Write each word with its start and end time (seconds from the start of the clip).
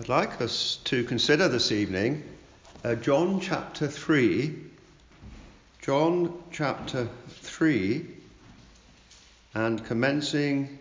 I'd 0.00 0.08
like 0.08 0.40
us 0.40 0.78
to 0.84 1.04
consider 1.04 1.46
this 1.46 1.72
evening 1.72 2.22
uh, 2.84 2.94
John 2.94 3.38
chapter 3.38 3.86
3. 3.86 4.56
John 5.82 6.42
chapter 6.50 7.06
3, 7.28 8.06
and 9.52 9.84
commencing 9.84 10.78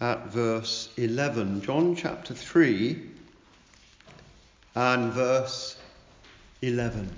at 0.00 0.26
verse 0.26 0.88
11. 0.96 1.62
John 1.62 1.94
chapter 1.94 2.34
3 2.34 3.00
and 4.74 5.12
verse 5.12 5.76
11. 6.62 7.08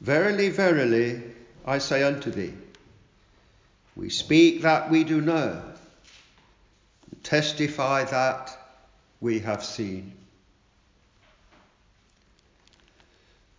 Verily, 0.00 0.48
verily, 0.48 1.22
I 1.66 1.76
say 1.76 2.04
unto 2.04 2.30
thee, 2.30 2.54
we 3.96 4.10
speak 4.10 4.62
that 4.62 4.90
we 4.90 5.02
do 5.04 5.22
know, 5.22 5.62
testify 7.22 8.04
that 8.04 8.56
we 9.20 9.38
have 9.40 9.64
seen. 9.64 10.12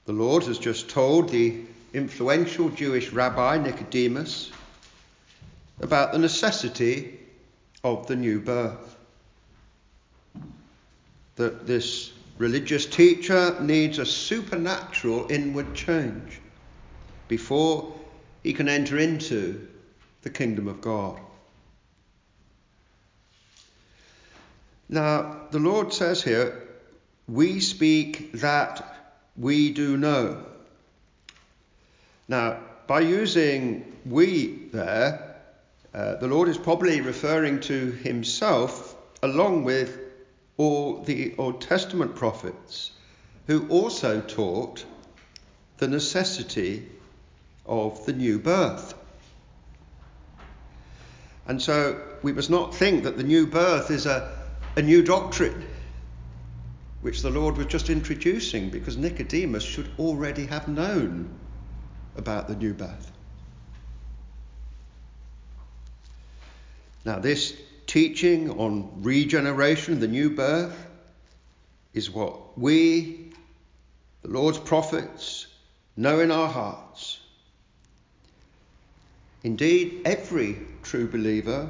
The 0.05 0.13
Lord 0.13 0.43
has 0.43 0.59
just 0.59 0.89
told 0.89 1.29
the 1.29 1.61
influential 1.93 2.69
Jewish 2.69 3.11
rabbi 3.11 3.57
Nicodemus 3.57 4.51
about 5.81 6.11
the 6.11 6.19
necessity 6.19 7.19
of 7.83 8.05
the 8.07 8.15
new 8.15 8.39
birth. 8.39 8.95
That 11.35 11.65
this 11.65 12.13
religious 12.37 12.85
teacher 12.85 13.59
needs 13.59 13.97
a 13.97 14.05
supernatural 14.05 15.31
inward 15.31 15.73
change 15.73 16.39
before 17.27 17.93
he 18.43 18.53
can 18.53 18.69
enter 18.69 18.97
into 18.99 19.67
the 20.27 20.33
kingdom 20.33 20.67
of 20.67 20.81
God. 20.81 21.17
Now, 24.89 25.47
the 25.51 25.59
Lord 25.59 25.93
says 25.93 26.21
here, 26.21 26.67
we 27.29 27.61
speak 27.61 28.33
that 28.33 29.15
we 29.37 29.71
do 29.71 29.95
know. 29.95 30.43
Now, 32.27 32.59
by 32.87 32.99
using 32.99 33.93
we 34.05 34.67
there, 34.73 35.37
uh, 35.93 36.15
the 36.15 36.27
Lord 36.27 36.49
is 36.49 36.57
probably 36.57 36.99
referring 36.99 37.61
to 37.61 37.91
himself 37.91 38.97
along 39.23 39.63
with 39.63 39.97
all 40.57 41.03
the 41.03 41.35
Old 41.37 41.61
Testament 41.61 42.15
prophets 42.15 42.91
who 43.45 43.65
also 43.69 44.19
taught 44.19 44.83
the 45.77 45.87
necessity 45.87 46.85
of 47.65 48.05
the 48.05 48.11
new 48.11 48.39
birth. 48.39 48.93
And 51.47 51.61
so 51.61 51.99
we 52.21 52.33
must 52.33 52.49
not 52.49 52.75
think 52.75 53.03
that 53.03 53.17
the 53.17 53.23
new 53.23 53.47
birth 53.47 53.89
is 53.89 54.05
a, 54.05 54.37
a 54.75 54.81
new 54.81 55.01
doctrine 55.01 55.65
which 57.01 57.21
the 57.21 57.29
Lord 57.29 57.57
was 57.57 57.67
just 57.67 57.89
introducing 57.89 58.69
because 58.69 58.97
Nicodemus 58.97 59.63
should 59.63 59.89
already 59.97 60.45
have 60.47 60.67
known 60.67 61.29
about 62.17 62.47
the 62.47 62.55
new 62.55 62.73
birth. 62.73 63.11
Now, 67.05 67.19
this 67.19 67.55
teaching 67.85 68.49
on 68.59 69.01
regeneration, 69.01 70.01
the 70.01 70.07
new 70.07 70.31
birth, 70.31 70.85
is 71.93 72.11
what 72.11 72.57
we, 72.57 73.31
the 74.23 74.27
Lord's 74.27 74.57
prophets, 74.57 75.47
know 75.95 76.19
in 76.19 76.31
our 76.31 76.49
hearts. 76.49 77.19
Indeed, 79.43 80.01
every 80.03 80.57
true 80.87 81.07
believer 81.07 81.69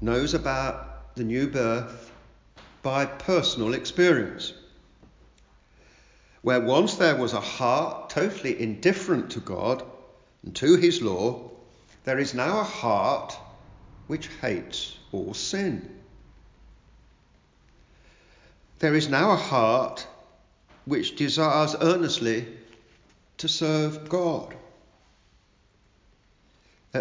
knows 0.00 0.32
about 0.32 1.16
the 1.16 1.24
new 1.24 1.48
birth 1.48 2.12
by 2.82 3.04
personal 3.04 3.74
experience. 3.74 4.52
Where 6.42 6.60
once 6.60 6.94
there 6.94 7.16
was 7.16 7.32
a 7.32 7.40
heart 7.40 8.10
totally 8.10 8.62
indifferent 8.62 9.30
to 9.30 9.40
God 9.40 9.82
and 10.44 10.54
to 10.56 10.76
His 10.76 11.02
law, 11.02 11.50
there 12.04 12.20
is 12.20 12.32
now 12.32 12.60
a 12.60 12.64
heart 12.64 13.36
which 14.06 14.28
hates 14.40 14.96
all 15.10 15.34
sin. 15.34 15.98
There 18.78 18.94
is 18.94 19.08
now 19.08 19.32
a 19.32 19.36
heart 19.36 20.06
which 20.84 21.16
desires 21.16 21.74
earnestly 21.80 22.46
to 23.38 23.48
serve 23.48 24.08
God. 24.08 24.54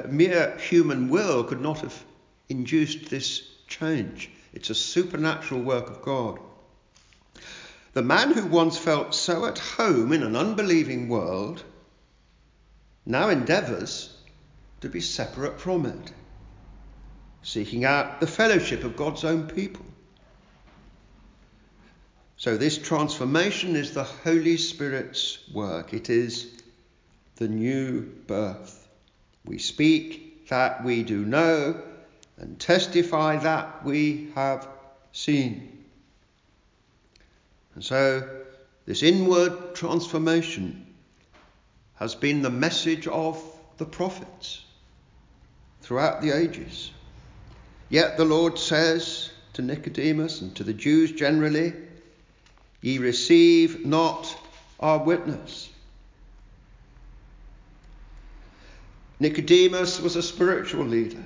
Mere 0.07 0.57
human 0.57 1.09
will 1.09 1.43
could 1.43 1.61
not 1.61 1.79
have 1.79 2.03
induced 2.47 3.09
this 3.09 3.41
change. 3.67 4.29
It's 4.53 4.69
a 4.69 4.75
supernatural 4.75 5.61
work 5.61 5.89
of 5.89 6.01
God. 6.01 6.39
The 7.93 8.03
man 8.03 8.33
who 8.33 8.45
once 8.45 8.77
felt 8.77 9.15
so 9.15 9.45
at 9.45 9.57
home 9.57 10.13
in 10.13 10.23
an 10.23 10.35
unbelieving 10.35 11.09
world 11.09 11.63
now 13.05 13.29
endeavours 13.29 14.15
to 14.81 14.89
be 14.89 15.01
separate 15.01 15.59
from 15.59 15.85
it, 15.85 16.11
seeking 17.41 17.83
out 17.83 18.19
the 18.19 18.27
fellowship 18.27 18.83
of 18.83 18.95
God's 18.95 19.23
own 19.23 19.47
people. 19.47 19.85
So, 22.37 22.55
this 22.55 22.77
transformation 22.77 23.75
is 23.75 23.91
the 23.91 24.05
Holy 24.05 24.55
Spirit's 24.55 25.39
work. 25.51 25.93
It 25.93 26.09
is 26.09 26.61
the 27.35 27.49
new 27.49 28.01
birth. 28.27 28.78
We 29.49 29.57
speak 29.57 30.47
that 30.49 30.83
we 30.83 31.01
do 31.01 31.25
know 31.25 31.81
and 32.37 32.59
testify 32.59 33.37
that 33.37 33.83
we 33.83 34.29
have 34.35 34.67
seen. 35.11 35.85
And 37.73 37.83
so, 37.83 38.29
this 38.85 39.01
inward 39.01 39.73
transformation 39.73 40.85
has 41.95 42.13
been 42.13 42.43
the 42.43 42.51
message 42.51 43.07
of 43.07 43.43
the 43.77 43.85
prophets 43.85 44.63
throughout 45.81 46.21
the 46.21 46.29
ages. 46.29 46.91
Yet 47.89 48.17
the 48.17 48.25
Lord 48.25 48.59
says 48.59 49.31
to 49.53 49.63
Nicodemus 49.63 50.41
and 50.41 50.55
to 50.57 50.63
the 50.63 50.73
Jews 50.73 51.11
generally, 51.11 51.73
Ye 52.81 52.99
receive 52.99 53.83
not 53.83 54.37
our 54.79 55.03
witness. 55.03 55.68
Nicodemus 59.19 59.99
was 59.99 60.15
a 60.15 60.23
spiritual 60.23 60.85
leader. 60.85 61.23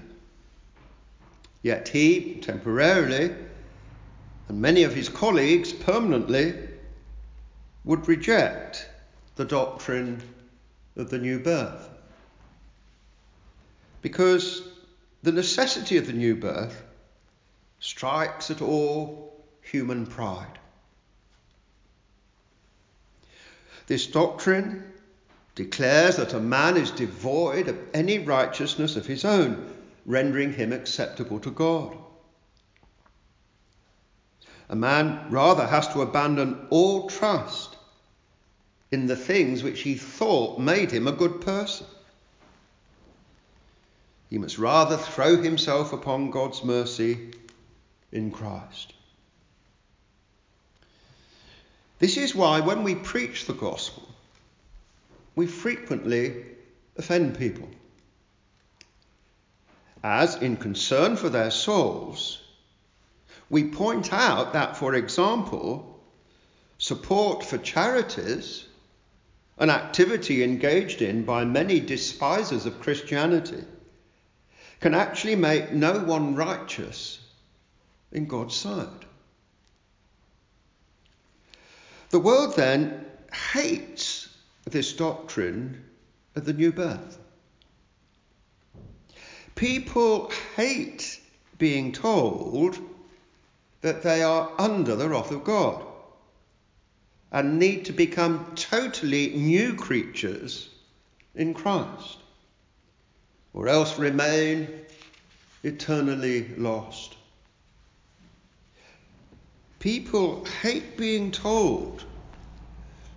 Yet 1.62 1.88
he, 1.90 2.36
temporarily, 2.42 3.36
and 4.48 4.62
many 4.62 4.84
of 4.84 4.94
his 4.94 5.10
colleagues 5.10 5.72
permanently, 5.72 6.56
would 7.86 8.08
reject 8.08 8.90
the 9.36 9.46
doctrine 9.46 10.22
of 10.96 11.10
the 11.10 11.20
new 11.20 11.40
birth. 11.40 11.90
Because 14.02 14.68
the 15.22 15.32
necessity 15.32 15.98
of 15.98 16.08
the 16.08 16.14
new 16.14 16.36
birth 16.36 16.84
strikes 17.80 18.52
at 18.52 18.62
all 18.62 19.46
human 19.62 20.06
pride. 20.06 20.60
This 23.88 24.08
doctrine 24.08 24.93
declares 25.56 26.18
that 26.18 26.34
a 26.34 26.40
man 26.40 26.78
is 26.78 26.92
devoid 26.92 27.68
of 27.68 27.78
any 27.94 28.20
righteousness 28.20 28.96
of 28.96 29.06
his 29.06 29.24
own, 29.24 29.74
rendering 30.06 30.54
him 30.54 30.74
acceptable 30.74 31.40
to 31.40 31.52
God. 31.52 31.96
A 34.70 34.76
man 34.76 35.28
rather 35.30 35.68
has 35.68 35.88
to 35.90 36.02
abandon 36.02 36.68
all 36.70 37.08
trust 37.08 37.78
in 38.92 39.08
the 39.08 39.16
things 39.16 39.64
which 39.64 39.82
he 39.82 39.96
thought 39.96 40.60
made 40.60 40.92
him 40.92 41.08
a 41.08 41.12
good 41.12 41.42
person. 41.42 41.86
He 44.30 44.40
must 44.40 44.58
rather 44.58 44.98
throw 44.98 45.42
himself 45.42 45.94
upon 45.94 46.32
God's 46.32 46.64
mercy 46.64 47.34
in 48.12 48.32
Christ. 48.32 48.94
This 52.00 52.18
is 52.18 52.34
why, 52.34 52.60
when 52.60 52.84
we 52.84 52.96
preach 52.96 53.46
the 53.46 53.54
gospel, 53.54 54.13
we 55.36 55.48
frequently 55.48 56.46
offend 56.98 57.38
people. 57.38 57.68
As, 60.04 60.36
in 60.36 60.58
concern 60.58 61.16
for 61.16 61.30
their 61.30 61.52
souls, 61.52 62.42
we 63.50 63.64
point 63.64 64.12
out 64.12 64.54
that, 64.54 64.78
for 64.78 64.96
example, 64.96 66.02
support 66.78 67.46
for 67.46 67.58
charities, 67.58 68.66
an 69.58 69.70
activity 69.70 70.44
engaged 70.44 71.02
in 71.02 71.24
by 71.24 71.46
many 71.46 71.80
despisers 71.80 72.66
of 72.66 72.82
Christianity, 72.82 73.64
can 74.82 74.94
actually 74.94 75.36
make 75.36 75.72
no 75.72 76.00
one 76.00 76.36
righteous 76.36 77.20
in 78.12 78.26
God's 78.26 78.56
sight. 78.56 78.90
The 82.10 82.20
world 82.20 82.56
then 82.56 83.06
hates 83.54 84.13
this 84.66 84.94
doctrine 84.94 85.84
of 86.36 86.46
the 86.46 86.54
new 86.54 86.72
birth. 86.72 87.18
People 89.56 90.32
hate 90.56 91.20
being 91.58 91.92
told 91.92 92.78
that 93.82 94.02
they 94.02 94.24
are 94.24 94.50
under 94.58 94.96
the 94.96 95.08
wrath 95.08 95.32
of 95.32 95.44
God 95.44 95.84
and 97.32 97.60
need 97.60 97.86
to 97.86 97.94
become 97.94 98.54
totally 98.56 99.34
new 99.36 99.76
creatures 99.76 100.70
in 101.36 101.54
Christ, 101.54 102.18
or 103.54 103.68
else 103.68 103.98
remain 103.98 104.68
eternally 105.64 106.50
lost. 106.58 107.16
People 109.80 110.46
hate 110.62 110.96
being 110.96 111.32
told 111.32 112.06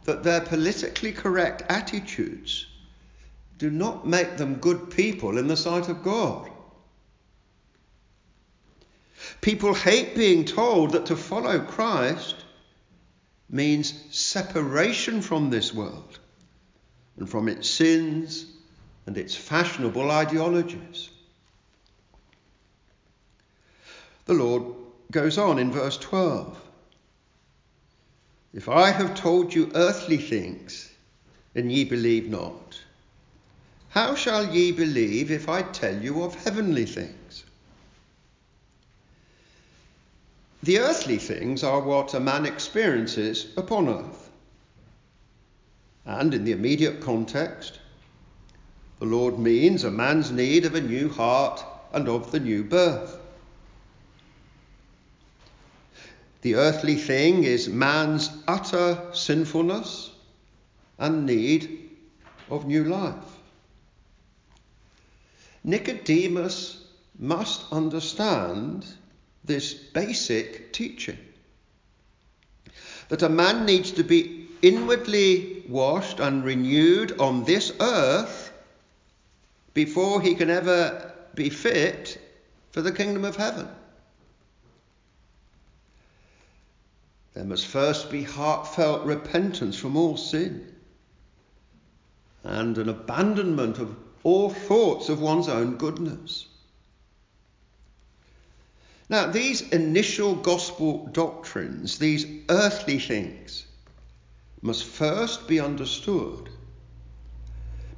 that 0.06 0.22
their 0.22 0.40
politically 0.40 1.12
correct 1.12 1.62
attitudes 1.68 2.66
do 3.58 3.70
not 3.70 4.06
make 4.06 4.36
them 4.36 4.56
good 4.56 4.90
people 4.90 5.38
in 5.38 5.46
the 5.46 5.56
sight 5.56 5.88
of 5.88 6.02
God. 6.02 6.50
People 9.40 9.74
hate 9.74 10.14
being 10.14 10.44
told 10.44 10.92
that 10.92 11.06
to 11.06 11.16
follow 11.16 11.58
Christ 11.60 12.36
means 13.48 13.94
separation 14.10 15.22
from 15.22 15.50
this 15.50 15.72
world 15.72 16.18
and 17.16 17.28
from 17.28 17.48
its 17.48 17.68
sins 17.68 18.46
and 19.06 19.16
its 19.16 19.34
fashionable 19.34 20.10
ideologies. 20.10 21.10
The 24.26 24.34
Lord 24.34 24.74
goes 25.10 25.38
on 25.38 25.58
in 25.58 25.70
verse 25.70 25.96
12 25.98 26.65
If 28.56 28.70
I 28.70 28.90
have 28.90 29.14
told 29.14 29.54
you 29.54 29.70
earthly 29.74 30.16
things, 30.16 30.88
and 31.54 31.70
ye 31.70 31.84
believe 31.84 32.30
not, 32.30 32.80
how 33.90 34.14
shall 34.14 34.50
ye 34.50 34.72
believe 34.72 35.30
if 35.30 35.46
I 35.46 35.60
tell 35.60 36.02
you 36.02 36.22
of 36.22 36.34
heavenly 36.36 36.86
things? 36.86 37.44
The 40.62 40.78
earthly 40.78 41.18
things 41.18 41.62
are 41.62 41.82
what 41.82 42.14
a 42.14 42.20
man 42.20 42.46
experiences 42.46 43.48
upon 43.58 43.90
earth. 43.90 44.30
And 46.06 46.32
in 46.32 46.44
the 46.44 46.52
immediate 46.52 47.02
context, 47.02 47.78
the 49.00 49.04
Lord 49.04 49.38
means 49.38 49.84
a 49.84 49.90
man's 49.90 50.30
need 50.30 50.64
of 50.64 50.74
a 50.74 50.80
new 50.80 51.10
heart 51.10 51.62
and 51.92 52.08
of 52.08 52.32
the 52.32 52.40
new 52.40 52.64
birth. 52.64 53.18
The 56.46 56.54
earthly 56.54 56.94
thing 56.94 57.42
is 57.42 57.68
man's 57.68 58.30
utter 58.46 59.02
sinfulness 59.12 60.12
and 60.96 61.26
need 61.26 61.90
of 62.48 62.68
new 62.68 62.84
life. 62.84 63.40
Nicodemus 65.64 66.84
must 67.18 67.64
understand 67.72 68.86
this 69.44 69.74
basic 69.74 70.72
teaching 70.72 71.18
that 73.08 73.22
a 73.22 73.28
man 73.28 73.66
needs 73.66 73.90
to 73.90 74.04
be 74.04 74.46
inwardly 74.62 75.64
washed 75.68 76.20
and 76.20 76.44
renewed 76.44 77.18
on 77.18 77.42
this 77.42 77.72
earth 77.80 78.52
before 79.74 80.20
he 80.20 80.36
can 80.36 80.50
ever 80.50 81.12
be 81.34 81.50
fit 81.50 82.20
for 82.70 82.82
the 82.82 82.92
kingdom 82.92 83.24
of 83.24 83.34
heaven. 83.34 83.66
There 87.36 87.44
must 87.44 87.66
first 87.66 88.10
be 88.10 88.22
heartfelt 88.22 89.04
repentance 89.04 89.76
from 89.76 89.94
all 89.94 90.16
sin 90.16 90.72
and 92.42 92.78
an 92.78 92.88
abandonment 92.88 93.76
of 93.76 93.94
all 94.22 94.48
thoughts 94.48 95.10
of 95.10 95.20
one's 95.20 95.46
own 95.46 95.76
goodness. 95.76 96.46
Now, 99.10 99.30
these 99.30 99.60
initial 99.68 100.34
gospel 100.34 101.10
doctrines, 101.12 101.98
these 101.98 102.24
earthly 102.48 102.98
things, 102.98 103.66
must 104.62 104.84
first 104.84 105.46
be 105.46 105.60
understood 105.60 106.48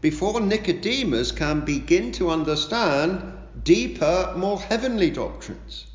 before 0.00 0.40
Nicodemus 0.40 1.30
can 1.30 1.64
begin 1.64 2.10
to 2.10 2.30
understand 2.30 3.34
deeper, 3.62 4.34
more 4.36 4.58
heavenly 4.60 5.10
doctrines, 5.10 5.86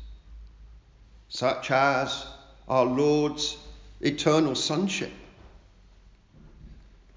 such 1.28 1.70
as 1.70 2.24
our 2.68 2.84
Lord's 2.84 3.56
eternal 4.00 4.54
sonship, 4.54 5.12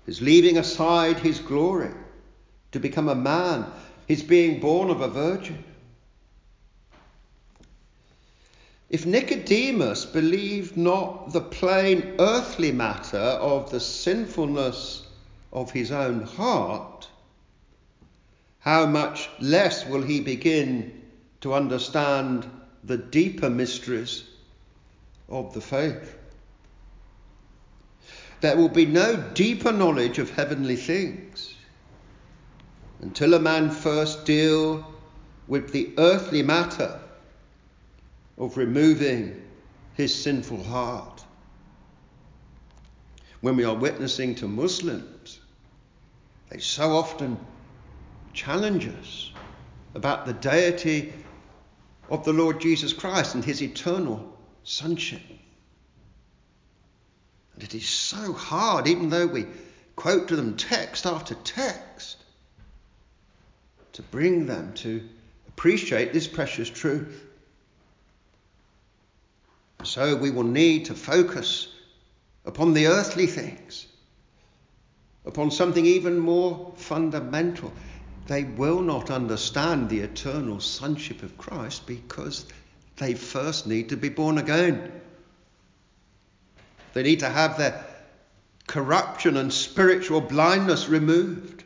his 0.06 0.22
leaving 0.22 0.58
aside 0.58 1.18
his 1.20 1.40
glory 1.40 1.92
to 2.72 2.80
become 2.80 3.10
a 3.10 3.16
man, 3.16 3.66
his 4.08 4.24
being 4.24 4.60
born 4.60 4.90
of 4.90 5.02
a 5.02 5.08
virgin. 5.08 5.64
If 8.90 9.06
Nicodemus 9.06 10.06
believed 10.06 10.78
not 10.78 11.34
the 11.34 11.42
plain 11.42 12.16
earthly 12.20 12.72
matter 12.72 13.18
of 13.18 13.70
the 13.70 13.82
sinfulness 13.82 15.06
of 15.52 15.72
his 15.72 15.92
own 15.92 16.22
heart, 16.22 17.10
how 18.60 18.86
much 18.86 19.30
less 19.40 19.86
will 19.86 20.02
he 20.02 20.22
begin 20.22 21.02
to 21.42 21.54
understand 21.54 22.50
the 22.84 22.98
deeper 22.98 23.50
mysteries 23.50 24.24
of 25.30 25.54
the 25.54 25.62
faith? 25.62 26.16
There 28.42 28.56
will 28.56 28.70
be 28.70 28.86
no 28.86 29.16
deeper 29.34 29.72
knowledge 29.72 30.20
of 30.20 30.30
heavenly 30.30 30.76
things 30.76 31.56
until 33.02 33.34
a 33.34 33.40
man 33.40 33.70
first 33.70 34.26
deal 34.26 34.86
with 35.48 35.72
the 35.72 35.94
earthly 35.98 36.44
matter 36.44 37.00
of 38.38 38.58
removing 38.58 39.42
his 39.94 40.14
sinful 40.14 40.64
heart. 40.64 41.24
When 43.42 43.56
we 43.56 43.64
are 43.64 43.76
witnessing 43.76 44.36
to 44.36 44.48
Muslims, 44.48 45.40
they 46.50 46.60
so 46.60 46.96
often 46.96 47.38
challenge 48.34 48.88
us 48.88 49.32
about 49.96 50.26
the 50.26 50.34
deity 50.34 51.14
of 52.10 52.24
the 52.24 52.34
Lord 52.34 52.62
Jesus 52.62 52.94
Christ 52.94 53.36
and 53.36 53.44
his 53.44 53.62
eternal 53.62 54.37
sonship. 54.68 55.22
And 57.56 57.64
it 57.64 57.74
is 57.74 57.88
so 57.88 58.34
hard, 58.34 58.86
even 58.88 59.10
though 59.10 59.26
we 59.26 59.46
quote 59.96 60.28
to 60.28 60.36
them 60.36 60.58
text 60.58 61.06
after 61.06 61.36
text, 61.36 62.18
to 63.94 64.02
bring 64.04 64.46
them 64.46 64.74
to 64.76 65.08
appreciate 65.48 66.14
this 66.14 66.28
precious 66.28 66.70
truth. 66.70 67.26
So 69.84 70.18
we 70.18 70.32
will 70.32 70.44
need 70.44 70.86
to 70.86 70.94
focus 70.94 71.70
upon 72.46 72.74
the 72.74 72.88
earthly 72.88 73.26
things, 73.26 73.88
upon 75.26 75.50
something 75.50 75.86
even 75.86 76.20
more 76.20 76.74
fundamental. 76.76 77.72
They 78.28 78.44
will 78.44 78.82
not 78.82 79.10
understand 79.10 79.90
the 79.90 80.02
eternal 80.02 80.60
sonship 80.60 81.24
of 81.24 81.38
Christ 81.38 81.88
because 81.88 82.46
they 82.98 83.14
first 83.14 83.68
need 83.68 83.90
to 83.90 83.98
be 83.98 84.10
born 84.10 84.38
again. 84.38 84.92
They 86.94 87.04
need 87.04 87.20
to 87.20 87.30
have 87.30 87.58
their 87.58 87.86
corruption 88.66 89.38
and 89.38 89.54
spiritual 89.54 90.20
blindness 90.20 90.90
removed. 90.90 91.64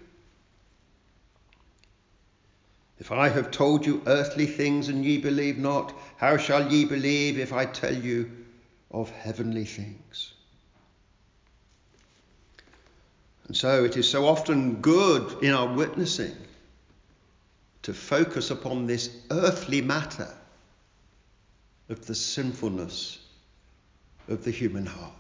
If 2.99 3.11
I 3.11 3.29
have 3.29 3.49
told 3.49 3.85
you 3.85 4.03
earthly 4.05 4.45
things 4.45 4.89
and 4.89 5.03
ye 5.03 5.17
believe 5.17 5.57
not, 5.57 5.93
how 6.17 6.37
shall 6.37 6.71
ye 6.71 6.85
believe 6.85 7.39
if 7.39 7.53
I 7.53 7.65
tell 7.65 7.95
you 7.95 8.29
of 8.91 9.09
heavenly 9.09 9.65
things? 9.65 10.33
And 13.47 13.55
so 13.57 13.85
it 13.85 13.97
is 13.97 14.07
so 14.07 14.27
often 14.27 14.81
good 14.81 15.41
in 15.41 15.53
our 15.53 15.73
witnessing 15.73 16.35
to 17.83 17.93
focus 17.93 18.51
upon 18.51 18.85
this 18.85 19.09
earthly 19.31 19.81
matter 19.81 20.31
of 21.91 22.05
the 22.05 22.15
sinfulness 22.15 23.19
of 24.29 24.43
the 24.45 24.51
human 24.51 24.85
heart. 24.85 25.11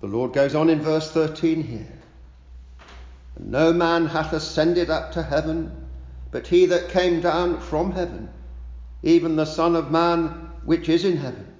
The 0.00 0.06
Lord 0.06 0.32
goes 0.32 0.54
on 0.54 0.70
in 0.70 0.80
verse 0.80 1.10
13 1.10 1.62
here. 1.64 1.92
No 3.38 3.72
man 3.72 4.06
hath 4.06 4.32
ascended 4.32 4.90
up 4.90 5.12
to 5.12 5.22
heaven, 5.22 5.88
but 6.30 6.46
he 6.46 6.66
that 6.66 6.90
came 6.90 7.20
down 7.20 7.60
from 7.60 7.90
heaven, 7.90 8.28
even 9.02 9.34
the 9.34 9.44
Son 9.44 9.74
of 9.74 9.90
Man 9.90 10.28
which 10.64 10.88
is 10.88 11.04
in 11.04 11.16
heaven. 11.16 11.52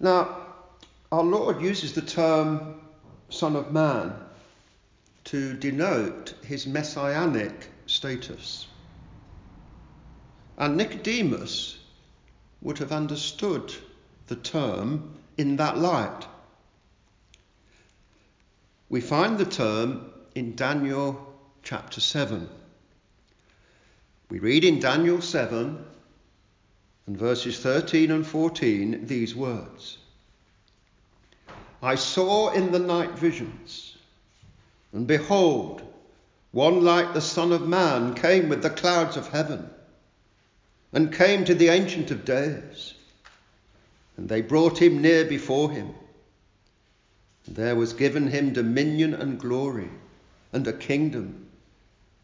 Now, 0.00 0.38
our 1.12 1.22
Lord 1.22 1.60
uses 1.60 1.92
the 1.92 2.02
term 2.02 2.80
Son 3.28 3.56
of 3.56 3.72
Man 3.72 4.14
to 5.24 5.54
denote 5.54 6.34
his 6.42 6.66
messianic 6.66 7.68
status. 7.92 8.66
And 10.58 10.76
Nicodemus 10.76 11.78
would 12.60 12.78
have 12.78 12.92
understood 12.92 13.74
the 14.26 14.36
term 14.36 15.14
in 15.36 15.56
that 15.56 15.78
light. 15.78 16.26
we 18.92 19.00
find 19.00 19.38
the 19.38 19.46
term 19.46 20.12
in 20.34 20.54
Daniel 20.54 21.34
chapter 21.62 21.98
7. 21.98 22.46
We 24.28 24.38
read 24.38 24.64
in 24.64 24.80
Daniel 24.80 25.22
7 25.22 25.82
and 27.06 27.16
verses 27.16 27.58
13 27.58 28.10
and 28.10 28.26
14 28.26 29.06
these 29.06 29.34
words 29.34 29.96
I 31.82 31.94
saw 31.94 32.52
in 32.52 32.70
the 32.70 32.78
night 32.78 33.12
visions, 33.12 33.96
and 34.92 35.06
behold, 35.06 35.82
one 36.52 36.82
like 36.82 37.14
the 37.14 37.20
Son 37.20 37.50
of 37.50 37.66
Man 37.66 38.14
came 38.14 38.50
with 38.50 38.62
the 38.62 38.70
clouds 38.70 39.16
of 39.16 39.28
heaven, 39.28 39.68
and 40.92 41.12
came 41.12 41.44
to 41.46 41.54
the 41.54 41.68
Ancient 41.68 42.10
of 42.10 42.26
Days. 42.26 42.94
And 44.18 44.28
they 44.28 44.42
brought 44.42 44.80
him 44.80 45.00
near 45.00 45.24
before 45.24 45.70
him. 45.70 45.94
And 47.46 47.56
there 47.56 47.74
was 47.74 47.94
given 47.94 48.28
him 48.28 48.52
dominion 48.52 49.14
and 49.14 49.40
glory, 49.40 49.88
and 50.52 50.66
a 50.68 50.74
kingdom 50.74 51.46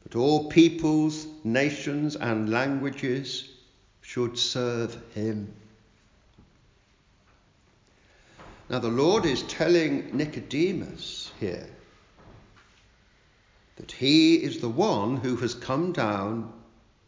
that 0.02 0.14
all 0.14 0.50
peoples, 0.50 1.26
nations, 1.42 2.14
and 2.14 2.50
languages 2.50 3.48
should 4.02 4.38
serve 4.38 4.96
him. 5.14 5.52
Now, 8.68 8.78
the 8.80 8.88
Lord 8.88 9.24
is 9.24 9.42
telling 9.44 10.14
Nicodemus 10.14 11.32
here 11.40 11.70
that 13.78 13.92
he 13.92 14.34
is 14.34 14.58
the 14.58 14.68
one 14.68 15.16
who 15.16 15.36
has 15.36 15.54
come 15.54 15.92
down 15.92 16.52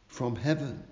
from 0.06 0.36
heaven, 0.36 0.82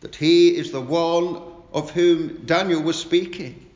that 0.00 0.16
he 0.16 0.56
is 0.56 0.72
the 0.72 0.80
one 0.80 1.40
of 1.72 1.90
whom 1.92 2.44
Daniel 2.46 2.82
was 2.82 2.98
speaking, 2.98 3.70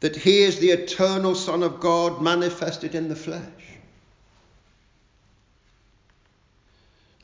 that 0.00 0.14
he 0.14 0.42
is 0.42 0.58
the 0.58 0.70
eternal 0.70 1.34
Son 1.34 1.62
of 1.62 1.80
God 1.80 2.20
manifested 2.20 2.94
in 2.94 3.08
the 3.08 3.16
flesh. 3.16 3.42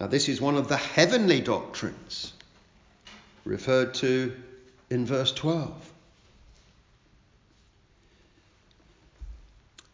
Now, 0.00 0.06
this 0.06 0.30
is 0.30 0.40
one 0.40 0.56
of 0.56 0.68
the 0.68 0.78
heavenly 0.78 1.42
doctrines 1.42 2.32
referred 3.44 3.92
to 3.94 4.34
in 4.88 5.04
verse 5.04 5.32
12. 5.32 5.90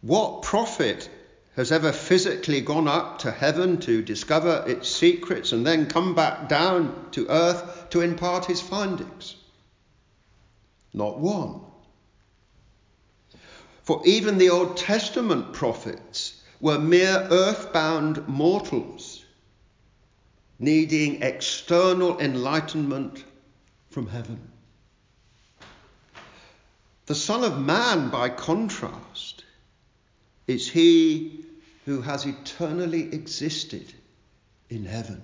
What 0.02 0.42
prophet 0.42 1.10
has 1.58 1.72
ever 1.72 1.90
physically 1.90 2.60
gone 2.60 2.86
up 2.86 3.18
to 3.18 3.32
heaven 3.32 3.78
to 3.78 4.00
discover 4.00 4.62
its 4.68 4.88
secrets 4.88 5.50
and 5.50 5.66
then 5.66 5.86
come 5.86 6.14
back 6.14 6.48
down 6.48 7.08
to 7.10 7.26
earth 7.28 7.90
to 7.90 8.00
impart 8.00 8.44
his 8.44 8.60
findings? 8.60 9.34
Not 10.94 11.18
one. 11.18 11.60
For 13.82 14.00
even 14.04 14.38
the 14.38 14.50
Old 14.50 14.76
Testament 14.76 15.52
prophets 15.52 16.40
were 16.60 16.78
mere 16.78 17.26
earthbound 17.28 18.28
mortals 18.28 19.24
needing 20.60 21.22
external 21.22 22.20
enlightenment 22.20 23.24
from 23.90 24.06
heaven. 24.06 24.38
The 27.06 27.16
Son 27.16 27.42
of 27.42 27.58
Man, 27.60 28.10
by 28.10 28.28
contrast, 28.28 29.44
is 30.46 30.70
he 30.70 31.46
who 31.88 32.02
has 32.02 32.26
eternally 32.26 33.04
existed 33.14 33.95
in 34.68 34.85
heaven. 34.85 35.23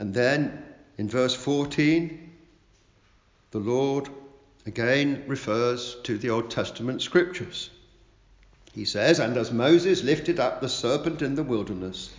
And 0.00 0.12
then 0.12 0.64
in 0.98 1.08
verse 1.08 1.32
14, 1.32 2.32
the 3.52 3.60
Lord 3.60 4.08
again 4.66 5.22
refers 5.28 5.96
to 6.02 6.18
the 6.18 6.30
Old 6.30 6.50
Testament 6.50 7.02
scriptures. 7.02 7.70
He 8.74 8.84
says, 8.84 9.20
And 9.20 9.36
as 9.36 9.52
Moses 9.52 10.02
lifted 10.02 10.40
up 10.40 10.60
the 10.60 10.68
serpent 10.68 11.22
in 11.22 11.36
the 11.36 11.44
wilderness, 11.44 12.12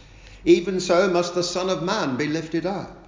even 0.45 0.79
so 0.79 1.09
must 1.09 1.35
the 1.35 1.43
Son 1.43 1.69
of 1.69 1.83
Man 1.83 2.15
be 2.15 2.27
lifted 2.27 2.65
up. 2.65 3.00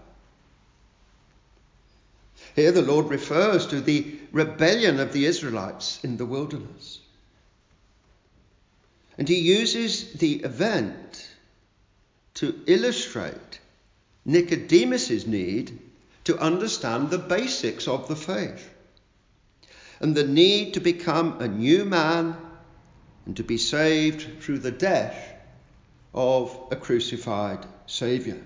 Here 2.55 2.71
the 2.71 2.81
Lord 2.81 3.09
refers 3.09 3.65
to 3.67 3.81
the 3.81 4.15
rebellion 4.31 4.99
of 4.99 5.11
the 5.11 5.25
Israelites 5.25 6.03
in 6.03 6.17
the 6.17 6.25
wilderness. 6.25 6.99
And 9.17 9.27
he 9.27 9.39
uses 9.39 10.13
the 10.13 10.35
event 10.43 11.29
to 12.35 12.61
illustrate 12.67 13.59
Nicodemus's 14.25 15.25
need 15.27 15.79
to 16.25 16.37
understand 16.37 17.09
the 17.09 17.17
basics 17.17 17.87
of 17.87 18.07
the 18.07 18.15
faith 18.15 18.69
and 19.99 20.15
the 20.15 20.25
need 20.25 20.73
to 20.75 20.79
become 20.79 21.41
a 21.41 21.47
new 21.47 21.85
man 21.85 22.35
and 23.25 23.37
to 23.37 23.43
be 23.43 23.57
saved 23.57 24.41
through 24.41 24.59
the 24.59 24.71
death 24.71 25.33
of 26.13 26.57
a 26.71 26.75
crucified 26.75 27.65
Saviour. 27.87 28.37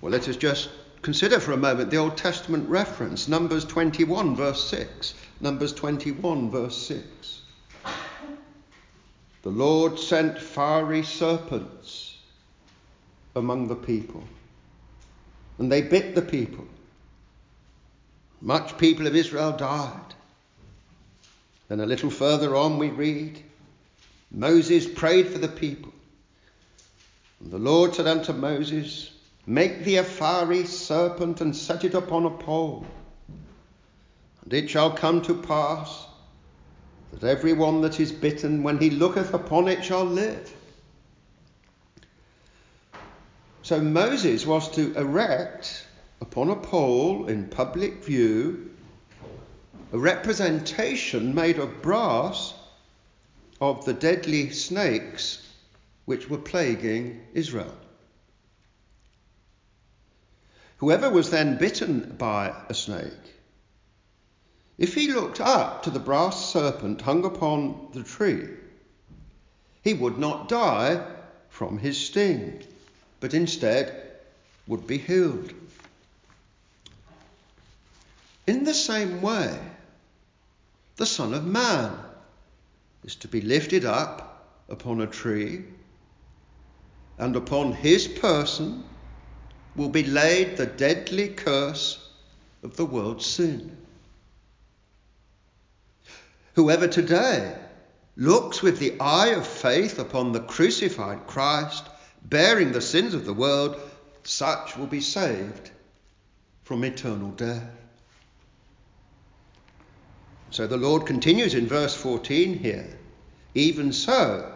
Well, 0.00 0.12
let 0.12 0.28
us 0.28 0.36
just 0.36 0.70
consider 1.02 1.40
for 1.40 1.52
a 1.52 1.56
moment 1.56 1.90
the 1.90 1.96
Old 1.96 2.16
Testament 2.16 2.68
reference, 2.68 3.28
Numbers 3.28 3.64
21, 3.64 4.36
verse 4.36 4.68
6. 4.68 5.14
Numbers 5.40 5.72
21, 5.72 6.50
verse 6.50 6.76
6. 6.76 7.42
The 9.42 9.50
Lord 9.50 9.98
sent 9.98 10.38
fiery 10.38 11.02
serpents 11.02 12.18
among 13.34 13.68
the 13.68 13.76
people, 13.76 14.22
and 15.58 15.72
they 15.72 15.80
bit 15.80 16.14
the 16.14 16.22
people. 16.22 16.66
Much 18.42 18.76
people 18.78 19.06
of 19.06 19.16
Israel 19.16 19.52
died. 19.52 20.14
Then 21.68 21.80
a 21.80 21.86
little 21.86 22.10
further 22.10 22.56
on 22.56 22.78
we 22.78 22.88
read 22.88 23.42
Moses 24.30 24.86
prayed 24.86 25.28
for 25.28 25.38
the 25.38 25.48
people. 25.48 25.92
And 27.40 27.50
the 27.50 27.58
Lord 27.58 27.94
said 27.94 28.06
unto 28.06 28.32
Moses, 28.32 29.10
Make 29.46 29.84
thee 29.84 29.96
a 29.96 30.04
fiery 30.04 30.64
serpent 30.66 31.40
and 31.40 31.56
set 31.56 31.84
it 31.84 31.94
upon 31.94 32.26
a 32.26 32.30
pole. 32.30 32.86
And 34.44 34.52
it 34.52 34.70
shall 34.70 34.90
come 34.90 35.22
to 35.22 35.34
pass 35.34 36.06
that 37.12 37.24
every 37.24 37.52
one 37.52 37.80
that 37.80 37.98
is 37.98 38.12
bitten, 38.12 38.62
when 38.62 38.78
he 38.78 38.90
looketh 38.90 39.34
upon 39.34 39.68
it, 39.68 39.84
shall 39.84 40.04
live. 40.04 40.54
So 43.62 43.80
Moses 43.80 44.46
was 44.46 44.70
to 44.72 44.94
erect 44.94 45.86
upon 46.20 46.50
a 46.50 46.56
pole 46.56 47.26
in 47.26 47.48
public 47.48 48.04
view 48.04 48.70
a 49.92 49.98
representation 49.98 51.34
made 51.34 51.58
of 51.58 51.82
brass 51.82 52.54
of 53.60 53.84
the 53.84 53.92
deadly 53.92 54.50
snakes 54.50 55.46
which 56.04 56.30
were 56.30 56.38
plaguing 56.38 57.20
Israel. 57.34 57.74
Whoever 60.80 61.10
was 61.10 61.28
then 61.28 61.58
bitten 61.58 62.16
by 62.16 62.54
a 62.70 62.72
snake, 62.72 63.12
if 64.78 64.94
he 64.94 65.12
looked 65.12 65.38
up 65.38 65.82
to 65.82 65.90
the 65.90 65.98
brass 65.98 66.50
serpent 66.50 67.02
hung 67.02 67.22
upon 67.26 67.90
the 67.92 68.02
tree, 68.02 68.48
he 69.82 69.92
would 69.92 70.16
not 70.16 70.48
die 70.48 71.06
from 71.50 71.76
his 71.76 71.98
sting, 71.98 72.62
but 73.20 73.34
instead 73.34 74.10
would 74.66 74.86
be 74.86 74.96
healed. 74.96 75.52
In 78.46 78.64
the 78.64 78.72
same 78.72 79.20
way, 79.20 79.60
the 80.96 81.04
Son 81.04 81.34
of 81.34 81.44
Man 81.44 81.94
is 83.04 83.16
to 83.16 83.28
be 83.28 83.42
lifted 83.42 83.84
up 83.84 84.64
upon 84.70 85.02
a 85.02 85.06
tree, 85.06 85.62
and 87.18 87.36
upon 87.36 87.72
his 87.72 88.08
person 88.08 88.84
will 89.76 89.88
be 89.88 90.04
laid 90.04 90.56
the 90.56 90.66
deadly 90.66 91.28
curse 91.28 92.10
of 92.62 92.76
the 92.76 92.84
world's 92.84 93.26
sin. 93.26 93.76
Whoever 96.54 96.88
today 96.88 97.56
looks 98.16 98.62
with 98.62 98.78
the 98.78 98.98
eye 99.00 99.28
of 99.28 99.46
faith 99.46 99.98
upon 99.98 100.32
the 100.32 100.40
crucified 100.40 101.26
Christ, 101.26 101.84
bearing 102.24 102.72
the 102.72 102.80
sins 102.80 103.14
of 103.14 103.24
the 103.24 103.32
world, 103.32 103.80
such 104.24 104.76
will 104.76 104.86
be 104.86 105.00
saved 105.00 105.70
from 106.64 106.84
eternal 106.84 107.30
death. 107.30 107.70
So 110.50 110.66
the 110.66 110.76
Lord 110.76 111.06
continues 111.06 111.54
in 111.54 111.66
verse 111.66 111.94
14 111.94 112.58
here 112.58 112.98
even 113.54 113.92
so 113.92 114.52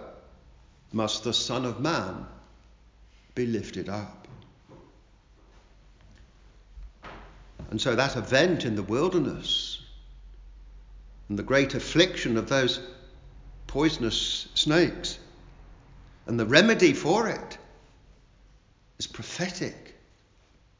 must 0.92 1.24
the 1.24 1.32
Son 1.32 1.64
of 1.64 1.80
Man 1.80 2.26
be 3.34 3.46
lifted 3.46 3.88
up. 3.88 4.23
And 7.70 7.80
so 7.80 7.96
that 7.96 8.16
event 8.16 8.64
in 8.64 8.76
the 8.76 8.82
wilderness 8.82 9.80
and 11.28 11.38
the 11.38 11.42
great 11.42 11.74
affliction 11.74 12.36
of 12.36 12.48
those 12.48 12.80
poisonous 13.66 14.48
snakes 14.54 15.18
and 16.26 16.38
the 16.38 16.46
remedy 16.46 16.92
for 16.92 17.28
it 17.28 17.58
is 18.98 19.06
prophetic 19.06 19.94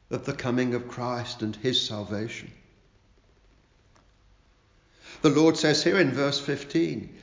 of 0.09 0.25
the 0.25 0.33
coming 0.33 0.73
of 0.73 0.87
Christ 0.87 1.41
and 1.41 1.55
his 1.55 1.81
salvation. 1.81 2.51
The 5.21 5.29
Lord 5.29 5.57
says 5.57 5.83
here 5.83 5.99
in 5.99 6.11
verse 6.11 6.39
15 6.39 7.13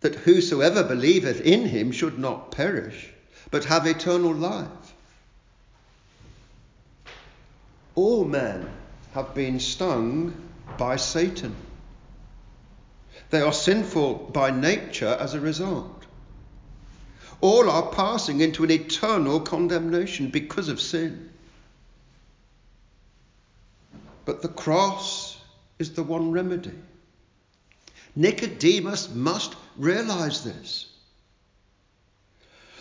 that 0.00 0.14
whosoever 0.14 0.82
believeth 0.82 1.42
in 1.42 1.66
him 1.66 1.92
should 1.92 2.18
not 2.18 2.50
perish, 2.50 3.10
but 3.50 3.66
have 3.66 3.86
eternal 3.86 4.32
life. 4.34 4.68
All 7.94 8.24
men 8.24 8.68
have 9.12 9.34
been 9.34 9.58
stung 9.58 10.34
by 10.78 10.96
Satan. 10.96 11.54
They 13.30 13.40
are 13.40 13.52
sinful 13.52 14.30
by 14.32 14.50
nature 14.50 15.16
as 15.18 15.34
a 15.34 15.40
result. 15.40 16.04
All 17.40 17.70
are 17.70 17.90
passing 17.92 18.40
into 18.40 18.64
an 18.64 18.70
eternal 18.70 19.40
condemnation 19.40 20.28
because 20.28 20.68
of 20.68 20.80
sin. 20.80 21.30
But 24.24 24.42
the 24.42 24.48
cross 24.48 25.38
is 25.78 25.92
the 25.92 26.02
one 26.02 26.30
remedy. 26.30 26.72
Nicodemus 28.14 29.08
must 29.14 29.54
realize 29.76 30.44
this. 30.44 30.86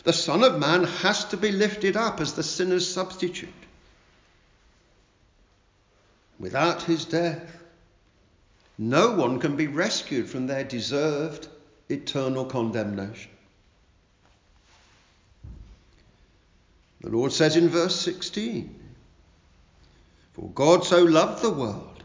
The 0.03 0.13
Son 0.13 0.43
of 0.43 0.59
Man 0.59 0.83
has 0.83 1.25
to 1.25 1.37
be 1.37 1.51
lifted 1.51 1.95
up 1.95 2.19
as 2.19 2.33
the 2.33 2.43
sinner's 2.43 2.91
substitute. 2.91 3.49
Without 6.39 6.83
his 6.83 7.05
death, 7.05 7.57
no 8.77 9.11
one 9.11 9.39
can 9.39 9.57
be 9.57 9.67
rescued 9.67 10.29
from 10.29 10.47
their 10.47 10.63
deserved 10.63 11.49
eternal 11.89 12.45
condemnation. 12.45 13.31
The 17.01 17.09
Lord 17.09 17.33
says 17.33 17.55
in 17.57 17.67
verse 17.67 17.95
16, 17.99 18.73
For 20.33 20.49
God 20.49 20.85
so 20.85 21.03
loved 21.03 21.41
the 21.41 21.51
world 21.51 22.03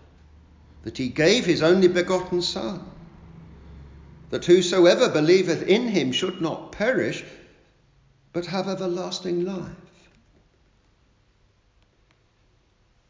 that 0.83 0.99
he 0.99 1.09
gave 1.09 1.47
his 1.47 1.63
only 1.63 1.89
begotten 1.89 2.43
Son, 2.43 2.85
that 4.31 4.45
whosoever 4.45 5.09
believeth 5.09 5.63
in 5.63 5.89
him 5.89 6.11
should 6.11 6.41
not 6.41 6.73
perish, 6.73 7.25
but 8.33 8.47
have 8.47 8.69
everlasting 8.69 9.45
life. 9.45 9.84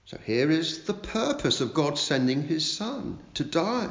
So 0.06 0.18
here 0.24 0.50
is 0.50 0.84
the 0.84 0.94
purpose 0.94 1.60
of 1.60 1.72
God 1.72 1.98
sending 1.98 2.42
his 2.42 2.70
Son 2.70 3.18
to 3.34 3.44
die. 3.44 3.90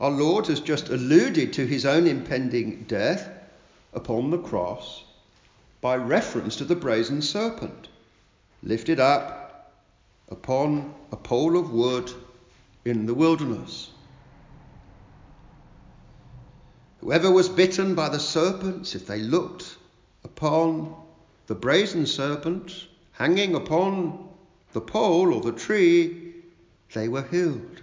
Our 0.00 0.10
Lord 0.10 0.46
has 0.46 0.60
just 0.60 0.88
alluded 0.88 1.52
to 1.54 1.66
his 1.66 1.84
own 1.84 2.06
impending 2.06 2.84
death 2.84 3.30
upon 3.92 4.30
the 4.30 4.38
cross 4.38 5.04
by 5.80 5.96
reference 5.96 6.56
to 6.56 6.64
the 6.64 6.76
brazen 6.76 7.20
serpent 7.20 7.88
lifted 8.62 9.00
up 9.00 9.72
upon 10.28 10.94
a 11.12 11.16
pole 11.16 11.58
of 11.58 11.72
wood 11.72 12.10
in 12.84 13.06
the 13.06 13.14
wilderness. 13.14 13.90
Whoever 17.00 17.30
was 17.30 17.48
bitten 17.48 17.94
by 17.94 18.08
the 18.08 18.18
serpents, 18.18 18.94
if 18.94 19.06
they 19.06 19.20
looked 19.20 19.76
upon 20.24 20.94
the 21.48 21.54
brazen 21.54 22.04
serpent 22.04 22.86
hanging 23.12 23.54
upon 23.54 24.28
the 24.74 24.80
pole 24.80 25.32
or 25.32 25.40
the 25.40 25.58
tree, 25.58 26.34
they 26.92 27.08
were 27.08 27.22
healed. 27.22 27.82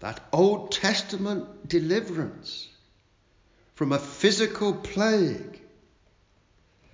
That 0.00 0.20
Old 0.32 0.72
Testament 0.72 1.68
deliverance 1.68 2.68
from 3.74 3.92
a 3.92 3.98
physical 3.98 4.72
plague 4.72 5.60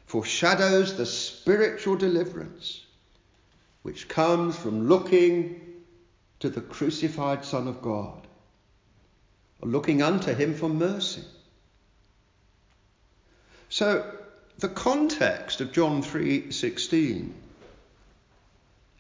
foreshadows 0.07 0.97
the 0.97 1.07
spiritual 1.07 1.97
deliverance 1.97 2.85
which 3.83 4.09
comes 4.09 4.57
from 4.57 4.89
looking 4.89 5.61
to 6.41 6.49
the 6.49 6.61
crucified 6.61 7.45
Son 7.45 7.69
of 7.69 7.81
God, 7.81 8.27
or 9.61 9.69
looking 9.69 10.03
unto 10.03 10.35
him 10.35 10.55
for 10.55 10.69
mercy. 10.69 11.23
So 13.69 14.11
the 14.59 14.69
context 14.69 15.61
of 15.61 15.73
John 15.73 16.03
3:16 16.03 17.33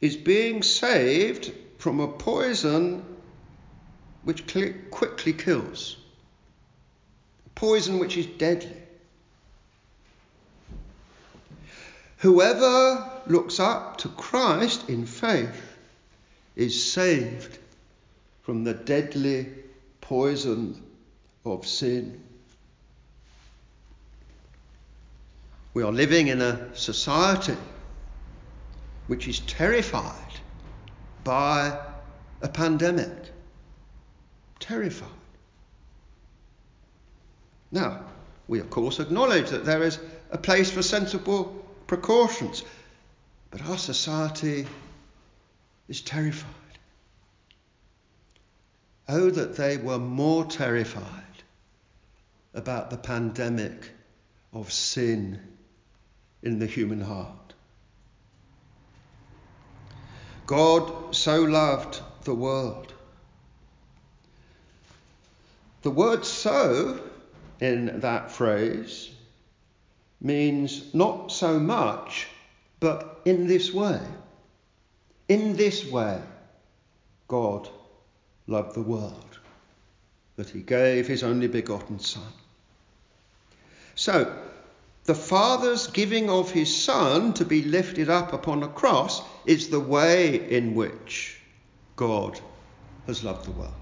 is 0.00 0.16
being 0.16 0.62
saved 0.62 1.52
from 1.78 2.00
a 2.00 2.08
poison 2.08 3.04
which 4.24 4.46
quickly 4.90 5.32
kills 5.32 5.96
A 7.46 7.50
poison 7.50 7.98
which 7.98 8.16
is 8.16 8.26
deadly. 8.26 8.82
Whoever 12.18 13.10
looks 13.26 13.60
up 13.60 13.98
to 13.98 14.08
Christ 14.08 14.88
in 14.88 15.06
faith 15.06 15.76
is 16.56 16.92
saved 16.92 17.58
from 18.42 18.64
the 18.64 18.74
deadly 18.74 19.46
poison 20.00 20.82
of 21.44 21.66
sin. 21.66 22.20
We 25.74 25.82
are 25.82 25.92
living 25.92 26.28
in 26.28 26.40
a 26.40 26.74
society 26.76 27.56
which 29.08 29.26
is 29.26 29.40
terrified 29.40 30.14
by 31.24 31.78
a 32.40 32.48
pandemic. 32.48 33.10
Terrified. 34.60 35.08
Now, 37.72 38.04
we 38.46 38.60
of 38.60 38.70
course 38.70 39.00
acknowledge 39.00 39.50
that 39.50 39.64
there 39.64 39.82
is 39.82 39.98
a 40.30 40.38
place 40.38 40.70
for 40.70 40.82
sensible 40.82 41.66
precautions, 41.88 42.62
but 43.50 43.66
our 43.66 43.76
society 43.76 44.68
is 45.88 46.00
terrified. 46.02 46.50
Oh, 49.08 49.28
that 49.28 49.56
they 49.56 49.76
were 49.76 49.98
more 49.98 50.44
terrified 50.44 51.42
about 52.54 52.90
the 52.90 52.96
pandemic 52.96 53.90
of 54.52 54.72
sin 54.72 55.40
in 56.44 56.58
the 56.58 56.66
human 56.66 57.00
heart. 57.00 57.54
God 60.46 61.14
so 61.14 61.42
loved 61.42 62.00
the 62.24 62.34
world. 62.34 62.92
The 65.82 65.90
word 65.90 66.24
so 66.24 67.00
in 67.60 68.00
that 68.00 68.30
phrase 68.30 69.10
means 70.20 70.94
not 70.94 71.32
so 71.32 71.58
much, 71.58 72.28
but 72.80 73.20
in 73.24 73.46
this 73.46 73.72
way. 73.72 74.00
In 75.28 75.56
this 75.56 75.90
way, 75.90 76.20
God 77.28 77.68
loved 78.46 78.74
the 78.74 78.82
world, 78.82 79.38
that 80.36 80.50
he 80.50 80.60
gave 80.60 81.06
his 81.06 81.22
only 81.22 81.46
begotten 81.46 81.98
Son. 81.98 82.32
So, 83.94 84.36
the 85.04 85.14
Father's 85.14 85.86
giving 85.88 86.30
of 86.30 86.50
his 86.50 86.74
Son 86.74 87.34
to 87.34 87.44
be 87.44 87.62
lifted 87.62 88.08
up 88.08 88.32
upon 88.32 88.62
a 88.62 88.68
cross 88.68 89.22
is 89.44 89.68
the 89.68 89.80
way 89.80 90.50
in 90.50 90.74
which 90.74 91.38
God 91.96 92.40
has 93.06 93.22
loved 93.22 93.44
the 93.44 93.50
world. 93.50 93.72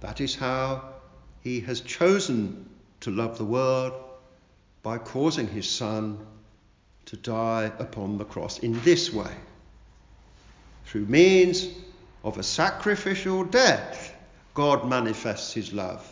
That 0.00 0.20
is 0.20 0.36
how 0.36 0.84
he 1.42 1.60
has 1.60 1.80
chosen 1.80 2.68
to 3.00 3.10
love 3.10 3.38
the 3.38 3.44
world 3.44 3.92
by 4.82 4.98
causing 4.98 5.48
his 5.48 5.68
Son 5.68 6.18
to 7.06 7.16
die 7.16 7.72
upon 7.78 8.18
the 8.18 8.24
cross 8.24 8.60
in 8.60 8.80
this 8.82 9.12
way. 9.12 9.32
Through 10.84 11.06
means 11.06 11.68
of 12.22 12.38
a 12.38 12.42
sacrificial 12.42 13.44
death, 13.44 14.14
God 14.54 14.88
manifests 14.88 15.52
his 15.52 15.72
love 15.72 16.06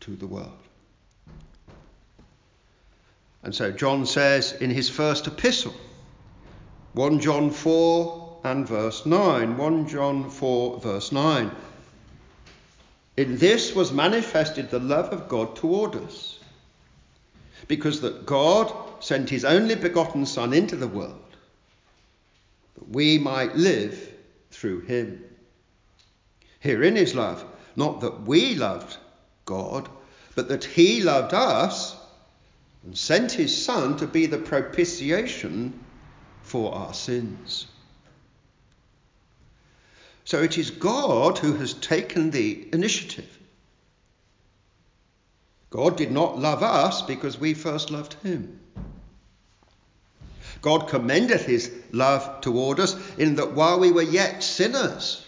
to 0.00 0.14
the 0.14 0.26
world. 0.26 0.52
And 3.42 3.54
so 3.54 3.72
John 3.72 4.04
says 4.06 4.52
in 4.52 4.70
his 4.70 4.88
first 4.88 5.26
epistle, 5.26 5.74
1 6.92 7.20
John 7.20 7.50
4 7.50 8.40
and 8.44 8.66
verse 8.66 9.06
9, 9.06 9.56
1 9.56 9.88
John 9.88 10.28
4 10.30 10.80
verse 10.80 11.12
9, 11.12 11.50
in 13.16 13.36
this 13.38 13.74
was 13.74 13.92
manifested 13.92 14.70
the 14.70 14.78
love 14.78 15.12
of 15.12 15.28
God 15.28 15.56
toward 15.56 15.94
us, 15.96 16.38
because 17.68 18.00
that 18.00 18.26
God 18.26 18.72
sent 19.00 19.30
his 19.30 19.44
only 19.44 19.74
begotten 19.74 20.26
Son 20.26 20.52
into 20.52 20.76
the 20.76 20.88
world, 20.88 21.36
that 22.74 22.88
we 22.88 23.18
might 23.18 23.56
live 23.56 24.12
through 24.50 24.80
him. 24.80 25.22
Herein 26.60 26.96
is 26.96 27.14
love, 27.14 27.44
not 27.76 28.00
that 28.00 28.22
we 28.22 28.54
loved 28.54 28.96
God, 29.44 29.88
but 30.34 30.48
that 30.48 30.64
he 30.64 31.02
loved 31.02 31.34
us 31.34 31.96
and 32.84 32.96
sent 32.96 33.32
his 33.32 33.64
Son 33.64 33.96
to 33.98 34.06
be 34.06 34.26
the 34.26 34.38
propitiation 34.38 35.78
for 36.42 36.74
our 36.74 36.94
sins. 36.94 37.66
So 40.24 40.42
it 40.42 40.58
is 40.58 40.70
God 40.70 41.38
who 41.38 41.54
has 41.54 41.74
taken 41.74 42.30
the 42.30 42.68
initiative. 42.72 43.38
God 45.70 45.96
did 45.96 46.10
not 46.10 46.38
love 46.38 46.62
us 46.62 47.02
because 47.02 47.38
we 47.38 47.54
first 47.54 47.90
loved 47.90 48.14
him. 48.14 48.58
God 50.62 50.88
commendeth 50.88 51.46
his 51.46 51.72
love 51.92 52.40
toward 52.40 52.80
us 52.80 52.96
in 53.16 53.36
that 53.36 53.52
while 53.52 53.78
we 53.78 53.92
were 53.92 54.02
yet 54.02 54.42
sinners, 54.42 55.26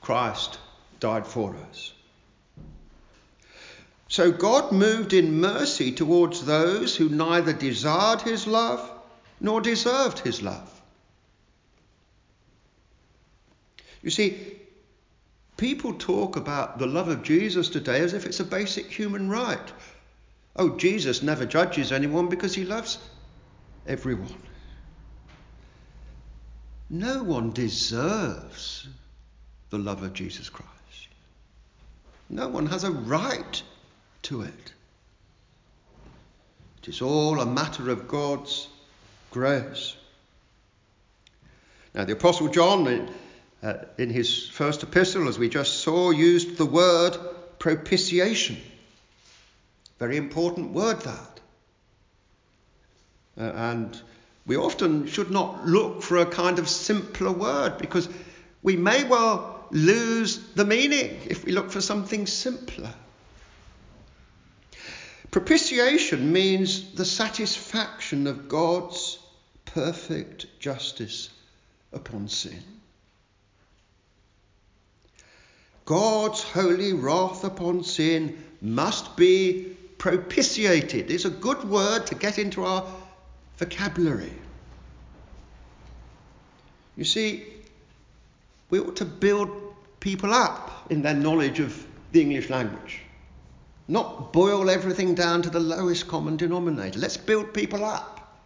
Christ 0.00 0.58
died 1.00 1.26
for 1.26 1.56
us. 1.70 1.93
So 4.14 4.30
God 4.30 4.70
moved 4.70 5.12
in 5.12 5.40
mercy 5.40 5.90
towards 5.90 6.46
those 6.46 6.94
who 6.94 7.08
neither 7.08 7.52
desired 7.52 8.22
his 8.22 8.46
love 8.46 8.88
nor 9.40 9.60
deserved 9.60 10.20
his 10.20 10.40
love. 10.40 10.70
You 14.02 14.10
see, 14.10 14.38
people 15.56 15.94
talk 15.94 16.36
about 16.36 16.78
the 16.78 16.86
love 16.86 17.08
of 17.08 17.24
Jesus 17.24 17.68
today 17.68 17.98
as 18.02 18.14
if 18.14 18.24
it's 18.24 18.38
a 18.38 18.44
basic 18.44 18.86
human 18.86 19.28
right. 19.28 19.72
Oh, 20.54 20.76
Jesus 20.76 21.20
never 21.20 21.44
judges 21.44 21.90
anyone 21.90 22.28
because 22.28 22.54
he 22.54 22.64
loves 22.64 22.98
everyone. 23.84 24.40
No 26.88 27.24
one 27.24 27.50
deserves 27.50 28.86
the 29.70 29.78
love 29.78 30.04
of 30.04 30.12
Jesus 30.12 30.50
Christ. 30.50 31.08
No 32.30 32.46
one 32.46 32.66
has 32.66 32.84
a 32.84 32.92
right 32.92 33.60
to 34.24 34.42
it. 34.42 34.72
It 36.82 36.88
is 36.88 37.00
all 37.00 37.40
a 37.40 37.46
matter 37.46 37.90
of 37.90 38.08
God's 38.08 38.68
grace. 39.30 39.96
Now, 41.94 42.04
the 42.04 42.12
Apostle 42.12 42.48
John, 42.48 42.86
in, 42.86 43.08
uh, 43.62 43.84
in 43.96 44.10
his 44.10 44.48
first 44.48 44.82
epistle, 44.82 45.28
as 45.28 45.38
we 45.38 45.48
just 45.48 45.80
saw, 45.80 46.10
used 46.10 46.58
the 46.58 46.66
word 46.66 47.16
propitiation. 47.58 48.56
Very 49.98 50.16
important 50.16 50.72
word, 50.72 51.00
that. 51.00 51.40
Uh, 53.38 53.52
and 53.54 54.02
we 54.46 54.56
often 54.56 55.06
should 55.06 55.30
not 55.30 55.66
look 55.66 56.02
for 56.02 56.18
a 56.18 56.26
kind 56.26 56.58
of 56.58 56.68
simpler 56.68 57.32
word 57.32 57.78
because 57.78 58.08
we 58.62 58.76
may 58.76 59.04
well 59.04 59.66
lose 59.70 60.38
the 60.54 60.64
meaning 60.64 61.18
if 61.26 61.44
we 61.44 61.52
look 61.52 61.70
for 61.70 61.80
something 61.80 62.26
simpler. 62.26 62.92
Propitiation 65.34 66.32
means 66.32 66.92
the 66.92 67.04
satisfaction 67.04 68.28
of 68.28 68.48
God's 68.48 69.18
perfect 69.64 70.46
justice 70.60 71.28
upon 71.92 72.28
sin. 72.28 72.62
God's 75.86 76.40
holy 76.40 76.92
wrath 76.92 77.42
upon 77.42 77.82
sin 77.82 78.44
must 78.62 79.16
be 79.16 79.76
propitiated. 79.98 81.10
It's 81.10 81.24
a 81.24 81.30
good 81.30 81.64
word 81.64 82.06
to 82.06 82.14
get 82.14 82.38
into 82.38 82.62
our 82.62 82.86
vocabulary. 83.56 84.34
You 86.96 87.04
see, 87.04 87.42
we 88.70 88.78
ought 88.78 88.94
to 88.98 89.04
build 89.04 89.50
people 89.98 90.32
up 90.32 90.86
in 90.90 91.02
their 91.02 91.14
knowledge 91.14 91.58
of 91.58 91.84
the 92.12 92.20
English 92.20 92.50
language, 92.50 93.00
not 93.86 94.32
boil 94.32 94.70
everything 94.70 95.14
down 95.14 95.42
to 95.42 95.50
the 95.50 95.60
lowest 95.60 96.08
common 96.08 96.36
denominator. 96.36 96.98
Let's 96.98 97.16
build 97.16 97.52
people 97.52 97.84
up 97.84 98.42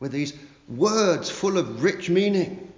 with 0.00 0.12
these 0.12 0.34
words 0.68 1.30
full 1.30 1.58
of 1.58 1.82
rich 1.82 2.10
meaning. 2.10 2.72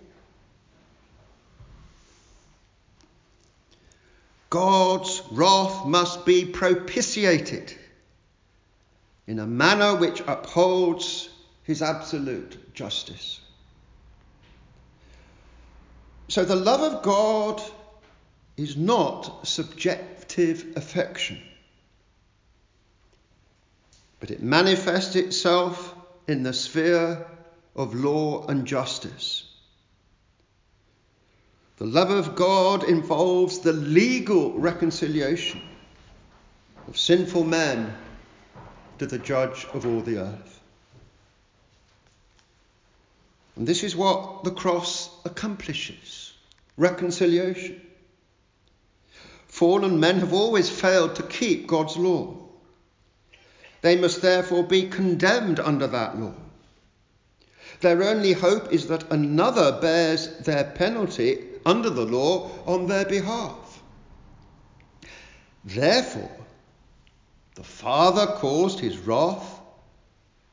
God's 4.51 5.23
wrath 5.33 5.87
must 5.87 6.25
be 6.25 6.45
propitiated 6.45 7.75
in 9.27 9.41
a 9.41 9.47
manner 9.47 9.97
which 9.97 10.21
upholds 10.27 11.29
his 11.65 11.83
absolute 11.83 12.73
justice. 12.75 13.41
So 16.29 16.45
the 16.45 16.57
love 16.57 16.81
of 16.81 17.03
God 17.03 17.61
is 18.57 18.77
not 18.77 19.47
subjective 19.47 20.75
affection, 20.77 21.41
but 24.21 24.31
it 24.31 24.43
manifests 24.43 25.17
itself 25.17 25.95
in 26.27 26.43
the 26.43 26.53
sphere 26.53 27.27
of 27.75 27.95
law 27.95 28.47
and 28.47 28.67
justice. 28.67 29.45
The 31.77 31.85
love 31.85 32.11
of 32.11 32.35
God 32.35 32.85
involves 32.85 33.59
the 33.59 33.73
legal 33.73 34.59
reconciliation 34.59 35.61
of 36.89 36.97
sinful 36.97 37.45
men 37.45 37.95
to 38.99 39.07
the 39.07 39.19
judge 39.19 39.67
of 39.75 39.87
all 39.87 40.01
the 40.01 40.19
earth. 40.19 40.61
And 43.57 43.67
this 43.67 43.85
is 43.85 43.95
what 43.95 44.45
the 44.45 44.51
cross 44.51 45.11
accomplishes 45.25 46.33
reconciliation. 46.77 47.81
Fallen 49.47 49.99
men 49.99 50.19
have 50.21 50.35
always 50.35 50.69
failed 50.69 51.17
to 51.17 51.23
keep 51.23 51.67
God's 51.67 51.97
law. 51.97 52.46
They 53.87 53.95
must 53.95 54.21
therefore 54.21 54.65
be 54.65 54.89
condemned 54.89 55.61
under 55.61 55.87
that 55.87 56.19
law. 56.19 56.35
Their 57.83 58.03
only 58.03 58.33
hope 58.33 58.73
is 58.73 58.89
that 58.89 59.13
another 59.13 59.81
bears 59.81 60.27
their 60.39 60.65
penalty 60.65 61.45
under 61.65 61.89
the 61.89 62.05
law 62.05 62.51
on 62.67 62.89
their 62.89 63.05
behalf. 63.05 63.81
Therefore, 65.65 66.37
the 67.55 67.63
Father 67.63 68.27
caused 68.27 68.81
his 68.81 68.99
wrath 68.99 69.61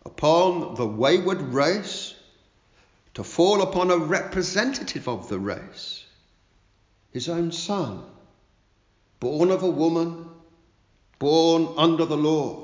upon 0.05 0.75
the 0.75 0.85
wayward 0.85 1.41
race 1.41 2.13
to 3.15 3.23
fall 3.23 3.63
upon 3.63 3.89
a 3.89 3.97
representative 3.97 5.07
of 5.07 5.27
the 5.27 5.39
race, 5.39 6.05
his 7.09 7.27
own 7.27 7.51
son, 7.51 8.03
born 9.19 9.49
of 9.49 9.63
a 9.63 9.71
woman, 9.71 10.29
born 11.17 11.73
under 11.77 12.05
the 12.05 12.15
law. 12.15 12.62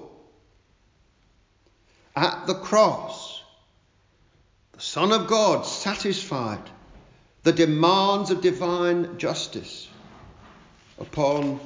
At 2.20 2.48
the 2.48 2.56
cross, 2.56 3.42
the 4.74 4.82
Son 4.82 5.14
of 5.14 5.28
God 5.28 5.66
satisfied 5.66 6.70
the 7.44 7.54
demands 7.54 8.30
of 8.30 8.42
divine 8.42 9.18
justice 9.18 9.88
upon 11.00 11.62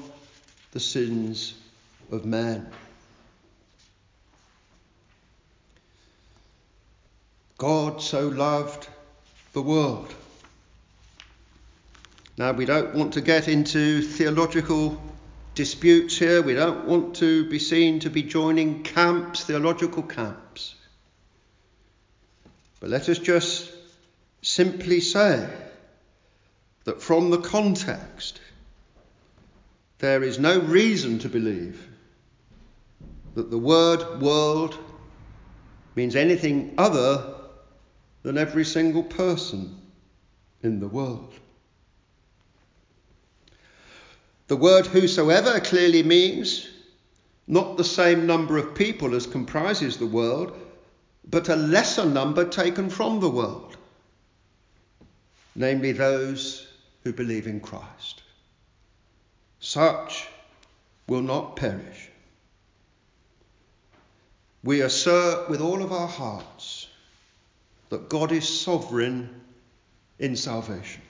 the 0.71 0.79
sins 0.79 1.55
of 2.11 2.23
men. 2.23 2.69
God 7.57 7.99
so 8.03 8.27
loved 8.27 8.87
the 9.53 9.61
world. 9.63 10.13
Now, 12.37 12.51
we 12.51 12.65
don't 12.65 12.93
want 12.93 13.13
to 13.13 13.21
get 13.21 13.47
into 13.47 14.03
theological 14.03 15.01
disputes 15.55 16.17
here. 16.17 16.41
We 16.41 16.53
don't 16.53 16.85
want 16.85 17.15
to 17.17 17.49
be 17.49 17.59
seen 17.59 17.99
to 18.01 18.09
be 18.09 18.23
joining 18.23 18.83
camps, 18.83 19.43
theological 19.43 20.03
camps. 20.03 20.75
But 22.79 22.89
let 22.89 23.07
us 23.09 23.19
just 23.19 23.71
simply 24.41 24.99
say 24.99 25.47
that 26.83 27.01
from 27.01 27.29
the 27.29 27.37
context, 27.37 28.41
there 29.99 30.23
is 30.23 30.37
no 30.37 30.59
reason 30.59 31.19
to 31.19 31.29
believe 31.29 31.87
that 33.35 33.49
the 33.49 33.57
word 33.57 34.21
world 34.21 34.77
means 35.95 36.15
anything 36.15 36.73
other 36.77 37.35
than 38.23 38.37
every 38.37 38.65
single 38.65 39.03
person 39.03 39.79
in 40.61 40.79
the 40.79 40.87
world. 40.87 41.33
The 44.47 44.57
word 44.57 44.87
whosoever 44.87 45.59
clearly 45.59 46.03
means 46.03 46.67
not 47.47 47.77
the 47.77 47.83
same 47.83 48.25
number 48.25 48.57
of 48.57 48.75
people 48.75 49.15
as 49.15 49.27
comprises 49.27 49.97
the 49.97 50.07
world, 50.07 50.57
but 51.29 51.49
a 51.49 51.55
lesser 51.55 52.05
number 52.05 52.47
taken 52.47 52.89
from 52.89 53.19
the 53.19 53.29
world, 53.29 53.77
namely 55.55 55.91
those 55.91 56.67
who 57.03 57.13
believe 57.13 57.47
in 57.47 57.59
Christ. 57.59 58.21
Such 59.59 60.27
will 61.07 61.21
not 61.21 61.55
perish. 61.55 62.09
We 64.63 64.81
assert 64.81 65.49
with 65.49 65.61
all 65.61 65.81
of 65.81 65.91
our 65.91 66.07
hearts 66.07 66.87
that 67.89 68.09
God 68.09 68.31
is 68.31 68.47
sovereign 68.47 69.41
in 70.19 70.35
salvation. 70.35 71.01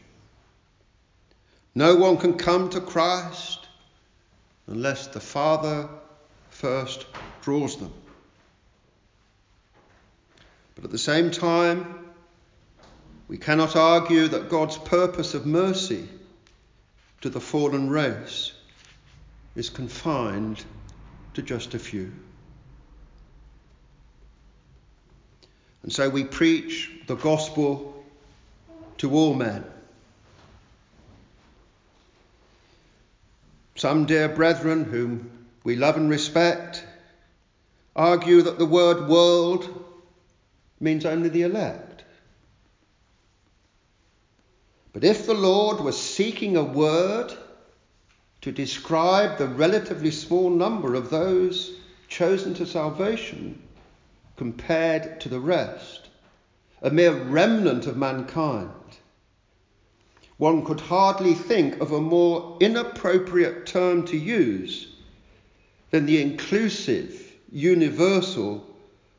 No 1.75 1.95
one 1.95 2.17
can 2.17 2.37
come 2.37 2.69
to 2.69 2.81
Christ 2.81 3.67
unless 4.67 5.07
the 5.07 5.19
Father 5.19 5.89
first 6.49 7.05
draws 7.41 7.77
them. 7.77 7.93
But 10.75 10.85
at 10.85 10.91
the 10.91 10.97
same 10.97 11.31
time, 11.31 11.99
we 13.27 13.37
cannot 13.37 13.75
argue 13.75 14.27
that 14.27 14.49
God's 14.49 14.77
purpose 14.77 15.33
of 15.33 15.45
mercy 15.45 16.07
to 17.21 17.29
the 17.29 17.39
fallen 17.39 17.89
race 17.89 18.51
is 19.55 19.69
confined 19.69 20.63
to 21.33 21.41
just 21.41 21.73
a 21.73 21.79
few. 21.79 22.11
And 25.83 25.91
so 25.91 26.09
we 26.09 26.23
preach 26.23 26.91
the 27.07 27.15
gospel 27.15 28.03
to 28.97 29.11
all 29.11 29.33
men. 29.33 29.65
Some 33.83 34.05
dear 34.05 34.29
brethren 34.29 34.85
whom 34.85 35.29
we 35.65 35.75
love 35.75 35.97
and 35.97 36.09
respect 36.09 36.85
argue 37.97 38.41
that 38.41 38.57
the 38.57 38.65
word 38.65 39.09
world 39.09 39.83
means 40.79 41.05
only 41.05 41.27
the 41.27 41.41
elect. 41.41 42.05
But 44.93 45.03
if 45.03 45.25
the 45.25 45.33
Lord 45.33 45.81
was 45.81 46.01
seeking 46.01 46.55
a 46.55 46.63
word 46.63 47.33
to 48.39 48.53
describe 48.53 49.37
the 49.37 49.49
relatively 49.49 50.11
small 50.11 50.49
number 50.49 50.95
of 50.95 51.09
those 51.09 51.75
chosen 52.07 52.53
to 52.53 52.65
salvation 52.65 53.61
compared 54.37 55.19
to 55.19 55.27
the 55.27 55.41
rest, 55.41 56.07
a 56.81 56.89
mere 56.89 57.11
remnant 57.11 57.85
of 57.87 57.97
mankind, 57.97 58.69
one 60.43 60.65
could 60.65 60.81
hardly 60.81 61.33
think 61.33 61.79
of 61.79 61.93
a 61.93 62.01
more 62.01 62.57
inappropriate 62.59 63.65
term 63.65 64.05
to 64.05 64.17
use 64.17 64.93
than 65.89 66.05
the 66.05 66.21
inclusive, 66.21 67.31
universal, 67.49 68.61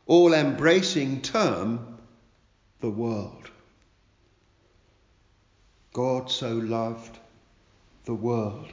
all 0.04 0.34
embracing 0.34 1.22
term, 1.22 1.96
the 2.82 2.90
world. 2.90 3.50
God 5.94 6.30
so 6.30 6.52
loved 6.56 7.18
the 8.04 8.12
world. 8.12 8.70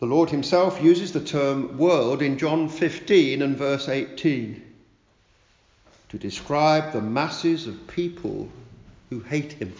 The 0.00 0.06
Lord 0.06 0.28
Himself 0.28 0.82
uses 0.82 1.12
the 1.12 1.24
term 1.24 1.78
world 1.78 2.20
in 2.20 2.36
John 2.36 2.68
15 2.68 3.40
and 3.40 3.56
verse 3.56 3.88
18 3.88 4.62
to 6.10 6.18
describe 6.18 6.92
the 6.92 7.00
masses 7.00 7.66
of 7.66 7.86
people 7.88 8.50
who 9.12 9.20
hate 9.20 9.52
Him. 9.52 9.74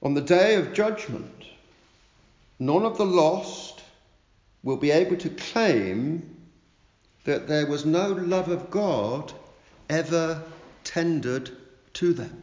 On 0.00 0.14
the 0.14 0.20
day 0.20 0.54
of 0.54 0.72
judgment, 0.72 1.44
none 2.60 2.84
of 2.84 2.96
the 2.96 3.04
lost 3.04 3.82
will 4.62 4.76
be 4.76 4.92
able 4.92 5.16
to 5.16 5.30
claim 5.30 6.36
that 7.24 7.48
there 7.48 7.66
was 7.66 7.84
no 7.84 8.12
love 8.12 8.48
of 8.48 8.70
God 8.70 9.32
ever 9.90 10.40
tendered 10.84 11.50
to 11.94 12.12
them. 12.12 12.40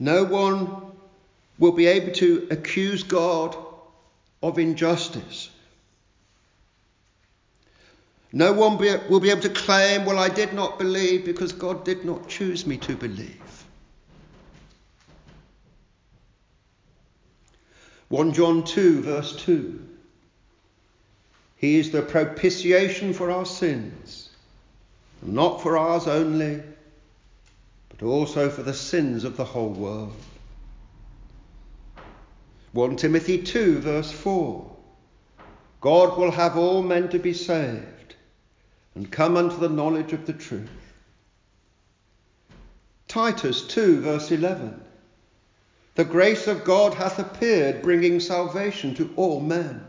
No 0.00 0.24
one 0.24 0.92
will 1.60 1.72
be 1.72 1.86
able 1.86 2.12
to 2.14 2.48
accuse 2.50 3.04
God 3.04 3.56
of 4.42 4.58
injustice. 4.58 5.50
No 8.32 8.52
one 8.52 8.78
be, 8.78 8.94
will 9.10 9.20
be 9.20 9.30
able 9.30 9.42
to 9.42 9.50
claim, 9.50 10.06
well, 10.06 10.18
I 10.18 10.30
did 10.30 10.54
not 10.54 10.78
believe 10.78 11.24
because 11.24 11.52
God 11.52 11.84
did 11.84 12.04
not 12.04 12.28
choose 12.28 12.66
me 12.66 12.78
to 12.78 12.96
believe. 12.96 13.38
1 18.08 18.32
John 18.32 18.64
2, 18.64 19.02
verse 19.02 19.36
2. 19.36 19.88
He 21.56 21.78
is 21.78 21.90
the 21.90 22.02
propitiation 22.02 23.12
for 23.12 23.30
our 23.30 23.46
sins, 23.46 24.30
not 25.22 25.62
for 25.62 25.76
ours 25.76 26.06
only, 26.06 26.62
but 27.90 28.02
also 28.02 28.48
for 28.48 28.62
the 28.62 28.74
sins 28.74 29.24
of 29.24 29.36
the 29.36 29.44
whole 29.44 29.70
world. 29.70 30.16
1 32.72 32.96
Timothy 32.96 33.42
2, 33.42 33.80
verse 33.80 34.10
4. 34.10 34.76
God 35.82 36.18
will 36.18 36.30
have 36.30 36.56
all 36.56 36.82
men 36.82 37.10
to 37.10 37.18
be 37.18 37.34
saved 37.34 38.01
and 38.94 39.10
come 39.10 39.36
unto 39.36 39.56
the 39.56 39.68
knowledge 39.68 40.12
of 40.12 40.26
the 40.26 40.32
truth. 40.32 40.68
Titus 43.08 43.66
2, 43.66 44.00
verse 44.00 44.30
11. 44.30 44.80
The 45.94 46.04
grace 46.04 46.46
of 46.46 46.64
God 46.64 46.94
hath 46.94 47.18
appeared, 47.18 47.82
bringing 47.82 48.20
salvation 48.20 48.94
to 48.94 49.12
all 49.16 49.40
men. 49.40 49.84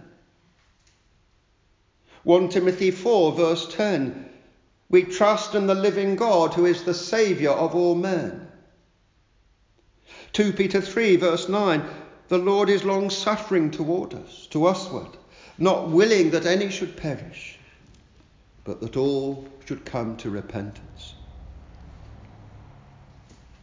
1 2.24 2.50
Timothy 2.50 2.92
4, 2.92 3.32
verse 3.34 3.74
10. 3.74 4.30
We 4.90 5.04
trust 5.04 5.56
in 5.56 5.68
the 5.68 5.76
living 5.76 6.16
God 6.16 6.54
who 6.54 6.66
is 6.66 6.84
the 6.84 6.94
Saviour 6.94 7.54
of 7.54 7.76
all 7.76 7.96
men. 7.96 8.48
2 10.34 10.54
Peter 10.54 10.82
3, 10.82 11.16
verse 11.18 11.48
9. 11.48 11.84
The 12.28 12.38
Lord 12.38 12.70
is 12.70 12.84
long 12.84 13.10
suffering 13.10 13.72
toward 13.72 14.14
us, 14.14 14.48
to 14.48 14.68
usward, 14.68 15.18
not 15.58 15.90
willing 15.90 16.32
that 16.32 16.46
any 16.46 16.70
should 16.70 16.98
perish, 16.98 17.58
but 18.64 18.82
that 18.82 18.98
all 18.98 19.48
should 19.66 19.86
come 19.86 20.16
to 20.18 20.30
repentance. 20.30 21.16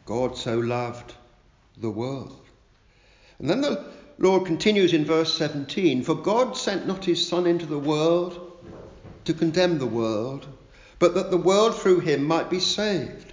God 0.04 0.36
so 0.36 0.58
loved 0.58 1.14
the 1.76 1.90
world. 1.90 2.40
And 3.38 3.48
then 3.48 3.60
the 3.60 3.84
Lord 4.18 4.44
continues 4.44 4.92
in 4.92 5.04
verse 5.04 5.32
17 5.34 6.02
For 6.02 6.14
God 6.14 6.56
sent 6.56 6.86
not 6.86 7.04
his 7.04 7.26
Son 7.26 7.46
into 7.46 7.66
the 7.66 7.78
world 7.78 8.58
to 9.24 9.32
condemn 9.32 9.78
the 9.78 9.86
world, 9.86 10.46
but 10.98 11.14
that 11.14 11.30
the 11.30 11.36
world 11.36 11.74
through 11.74 12.00
him 12.00 12.24
might 12.24 12.50
be 12.50 12.60
saved. 12.60 13.32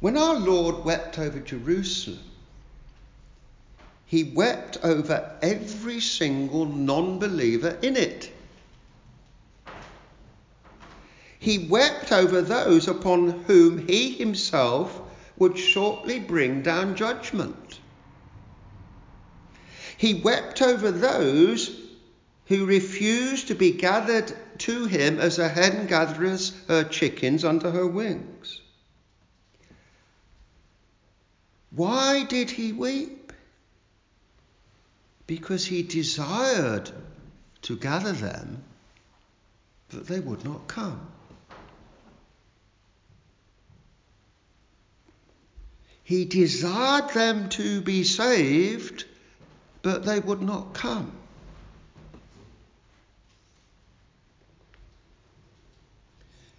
When 0.00 0.16
our 0.16 0.38
Lord 0.38 0.84
wept 0.84 1.18
over 1.18 1.38
Jerusalem, 1.40 2.20
he 4.06 4.24
wept 4.24 4.78
over 4.82 5.38
every 5.40 6.00
single 6.00 6.66
non 6.66 7.18
believer 7.18 7.78
in 7.80 7.96
it. 7.96 8.32
He 11.40 11.56
wept 11.56 12.12
over 12.12 12.42
those 12.42 12.86
upon 12.86 13.30
whom 13.44 13.88
he 13.88 14.12
himself 14.12 15.00
would 15.38 15.56
shortly 15.56 16.20
bring 16.20 16.60
down 16.60 16.96
judgment. 16.96 17.80
He 19.96 20.20
wept 20.20 20.60
over 20.60 20.90
those 20.90 21.74
who 22.44 22.66
refused 22.66 23.48
to 23.48 23.54
be 23.54 23.70
gathered 23.72 24.36
to 24.58 24.84
him 24.84 25.18
as 25.18 25.38
a 25.38 25.48
hen 25.48 25.86
gathers 25.86 26.52
her 26.68 26.84
chickens 26.84 27.42
under 27.42 27.70
her 27.70 27.86
wings. 27.86 28.60
Why 31.70 32.24
did 32.24 32.50
he 32.50 32.74
weep? 32.74 33.32
Because 35.26 35.64
he 35.64 35.82
desired 35.82 36.90
to 37.62 37.76
gather 37.76 38.12
them, 38.12 38.62
but 39.88 40.06
they 40.06 40.20
would 40.20 40.44
not 40.44 40.68
come. 40.68 41.00
He 46.10 46.24
desired 46.24 47.10
them 47.10 47.48
to 47.50 47.80
be 47.82 48.02
saved, 48.02 49.04
but 49.80 50.04
they 50.04 50.18
would 50.18 50.42
not 50.42 50.74
come. 50.74 51.12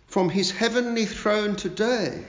From 0.08 0.30
his 0.30 0.52
heavenly 0.52 1.06
throne 1.06 1.58
today, 1.58 2.24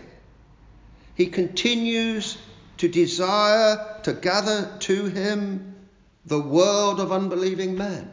he 1.14 1.26
continues 1.26 2.38
to 2.78 2.88
desire 2.88 4.00
to 4.02 4.14
gather 4.14 4.76
to 4.80 5.04
him 5.04 5.76
the 6.26 6.40
world 6.40 6.98
of 6.98 7.12
unbelieving 7.12 7.78
men. 7.78 8.11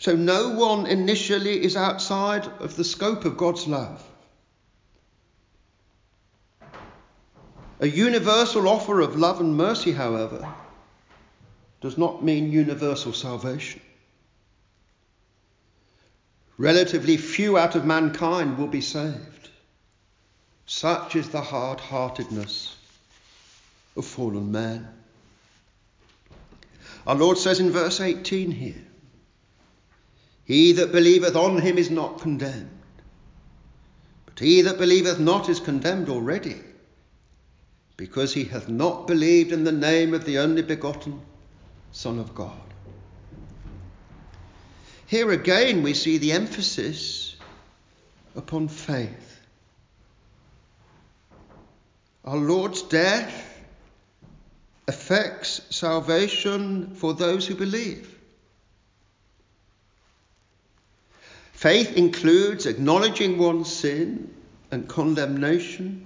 So 0.00 0.16
no 0.16 0.48
one 0.48 0.86
initially 0.86 1.62
is 1.64 1.76
outside 1.76 2.48
of 2.58 2.74
the 2.74 2.82
scope 2.82 3.24
of 3.24 3.36
God's 3.36 3.68
love. 3.68 4.04
A 7.78 7.86
universal 7.86 8.68
offer 8.68 9.00
of 9.00 9.16
love 9.16 9.38
and 9.38 9.54
mercy, 9.54 9.92
however, 9.92 10.48
does 11.82 11.98
not 11.98 12.24
mean 12.24 12.50
universal 12.50 13.12
salvation. 13.12 13.82
Relatively 16.56 17.18
few 17.18 17.58
out 17.58 17.74
of 17.74 17.84
mankind 17.84 18.56
will 18.56 18.66
be 18.66 18.80
saved. 18.80 19.50
Such 20.64 21.16
is 21.16 21.28
the 21.28 21.42
hard 21.42 21.78
heartedness 21.78 22.76
of 23.94 24.06
fallen 24.06 24.50
man. 24.50 24.88
Our 27.06 27.14
Lord 27.14 27.36
says 27.36 27.60
in 27.60 27.70
verse 27.70 28.00
18 28.00 28.52
here 28.52 28.84
He 30.46 30.72
that 30.72 30.92
believeth 30.92 31.36
on 31.36 31.60
him 31.60 31.76
is 31.76 31.90
not 31.90 32.22
condemned, 32.22 32.70
but 34.24 34.38
he 34.38 34.62
that 34.62 34.78
believeth 34.78 35.20
not 35.20 35.50
is 35.50 35.60
condemned 35.60 36.08
already 36.08 36.62
because 37.96 38.34
he 38.34 38.44
hath 38.44 38.68
not 38.68 39.06
believed 39.06 39.52
in 39.52 39.64
the 39.64 39.72
name 39.72 40.12
of 40.12 40.24
the 40.24 40.38
only 40.38 40.62
begotten 40.62 41.20
Son 41.92 42.18
of 42.18 42.34
God. 42.34 42.52
Here 45.06 45.30
again, 45.30 45.82
we 45.82 45.94
see 45.94 46.18
the 46.18 46.32
emphasis 46.32 47.36
upon 48.34 48.68
faith. 48.68 49.40
Our 52.24 52.36
Lord's 52.36 52.82
death 52.82 53.62
affects 54.88 55.62
salvation 55.70 56.94
for 56.96 57.14
those 57.14 57.46
who 57.46 57.54
believe. 57.54 58.12
Faith 61.52 61.96
includes 61.96 62.66
acknowledging 62.66 63.38
one's 63.38 63.72
sin 63.72 64.34
and 64.70 64.88
condemnation 64.88 66.05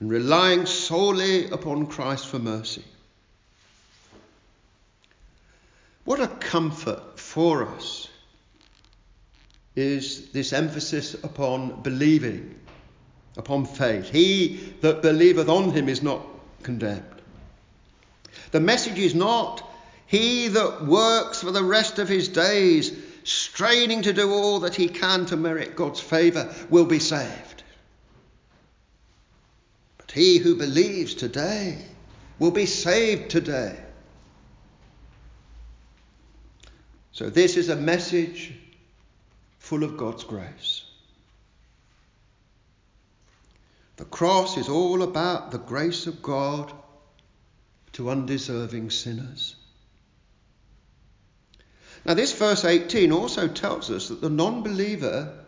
and 0.00 0.10
relying 0.10 0.66
solely 0.66 1.50
upon 1.50 1.86
Christ 1.86 2.26
for 2.26 2.38
mercy. 2.38 2.84
What 6.04 6.20
a 6.20 6.28
comfort 6.28 7.18
for 7.18 7.66
us 7.66 8.08
is 9.76 10.30
this 10.30 10.52
emphasis 10.52 11.14
upon 11.14 11.82
believing, 11.82 12.54
upon 13.36 13.64
faith. 13.64 14.08
He 14.10 14.74
that 14.80 15.02
believeth 15.02 15.48
on 15.48 15.70
him 15.70 15.88
is 15.88 16.02
not 16.02 16.24
condemned. 16.62 17.04
The 18.50 18.60
message 18.60 18.98
is 18.98 19.14
not 19.14 19.68
he 20.06 20.48
that 20.48 20.86
works 20.86 21.42
for 21.42 21.50
the 21.50 21.62
rest 21.62 21.98
of 21.98 22.08
his 22.08 22.28
days, 22.28 22.96
straining 23.24 24.02
to 24.02 24.12
do 24.14 24.32
all 24.32 24.60
that 24.60 24.74
he 24.74 24.88
can 24.88 25.26
to 25.26 25.36
merit 25.36 25.76
God's 25.76 26.00
favour, 26.00 26.54
will 26.70 26.86
be 26.86 26.98
saved. 26.98 27.47
But 30.08 30.14
he 30.16 30.38
who 30.38 30.56
believes 30.56 31.14
today 31.14 31.84
will 32.38 32.50
be 32.50 32.64
saved 32.64 33.30
today. 33.30 33.78
So, 37.12 37.28
this 37.28 37.56
is 37.56 37.68
a 37.68 37.76
message 37.76 38.54
full 39.58 39.84
of 39.84 39.98
God's 39.98 40.24
grace. 40.24 40.84
The 43.96 44.06
cross 44.06 44.56
is 44.56 44.68
all 44.68 45.02
about 45.02 45.50
the 45.50 45.58
grace 45.58 46.06
of 46.06 46.22
God 46.22 46.72
to 47.92 48.10
undeserving 48.10 48.90
sinners. 48.90 49.56
Now, 52.06 52.14
this 52.14 52.32
verse 52.32 52.64
18 52.64 53.12
also 53.12 53.46
tells 53.46 53.90
us 53.90 54.08
that 54.08 54.22
the 54.22 54.30
non 54.30 54.62
believer 54.62 55.44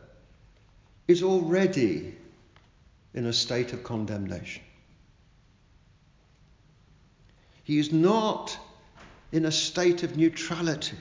is 1.08 1.22
already 1.22 2.16
in 3.14 3.26
a 3.26 3.32
state 3.32 3.72
of 3.72 3.82
condemnation. 3.82 4.62
He 7.64 7.78
is 7.78 7.92
not 7.92 8.58
in 9.32 9.44
a 9.44 9.52
state 9.52 10.02
of 10.02 10.16
neutrality. 10.16 10.96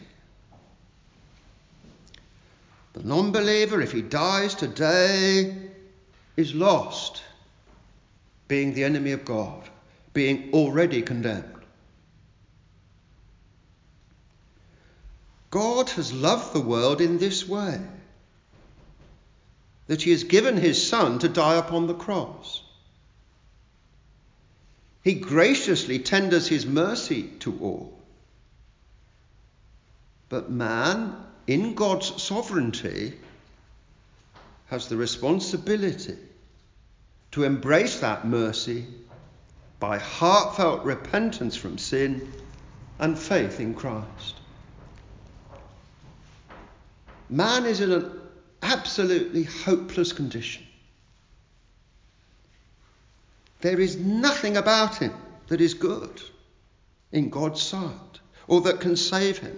The 2.93 3.03
non 3.03 3.31
believer, 3.31 3.81
if 3.81 3.91
he 3.91 4.01
dies 4.01 4.55
today, 4.55 5.55
is 6.35 6.53
lost 6.53 7.23
being 8.47 8.73
the 8.73 8.83
enemy 8.83 9.11
of 9.11 9.25
God, 9.25 9.69
being 10.13 10.51
already 10.53 11.01
condemned. 11.01 11.55
God 15.51 15.89
has 15.91 16.13
loved 16.13 16.53
the 16.53 16.61
world 16.61 17.01
in 17.01 17.17
this 17.17 17.47
way 17.47 17.79
that 19.89 20.03
he 20.03 20.11
has 20.11 20.23
given 20.23 20.55
his 20.55 20.87
Son 20.87 21.17
to 21.17 21.27
die 21.27 21.55
upon 21.55 21.87
the 21.87 21.95
cross. 21.95 22.61
He 25.03 25.15
graciously 25.15 25.97
tenders 25.97 26.47
his 26.47 26.63
mercy 26.63 27.23
to 27.39 27.57
all. 27.59 27.99
But 30.29 30.51
man, 30.51 31.15
in 31.47 31.73
God's 31.73 32.21
sovereignty, 32.21 33.13
has 34.67 34.87
the 34.87 34.95
responsibility 34.95 36.17
to 37.31 37.43
embrace 37.43 37.99
that 38.01 38.27
mercy 38.27 38.85
by 39.79 39.97
heartfelt 39.97 40.83
repentance 40.83 41.55
from 41.55 41.79
sin 41.79 42.31
and 42.99 43.17
faith 43.17 43.59
in 43.59 43.73
Christ. 43.73 44.35
Man 47.27 47.65
is 47.65 47.81
in 47.81 47.91
an 47.91 48.18
absolutely 48.69 49.43
hopeless 49.43 50.13
condition. 50.13 50.63
There 53.61 53.79
is 53.79 53.97
nothing 53.97 54.57
about 54.57 54.97
him 54.97 55.13
that 55.47 55.59
is 55.59 55.73
good 55.73 56.21
in 57.11 57.29
God's 57.29 57.61
sight 57.61 58.19
or 58.47 58.61
that 58.61 58.79
can 58.79 58.95
save 58.95 59.39
him. 59.39 59.57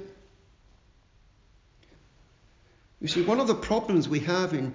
You 2.99 3.07
see, 3.07 3.23
one 3.23 3.39
of 3.39 3.47
the 3.47 3.55
problems 3.55 4.07
we 4.07 4.19
have 4.19 4.53
in 4.53 4.73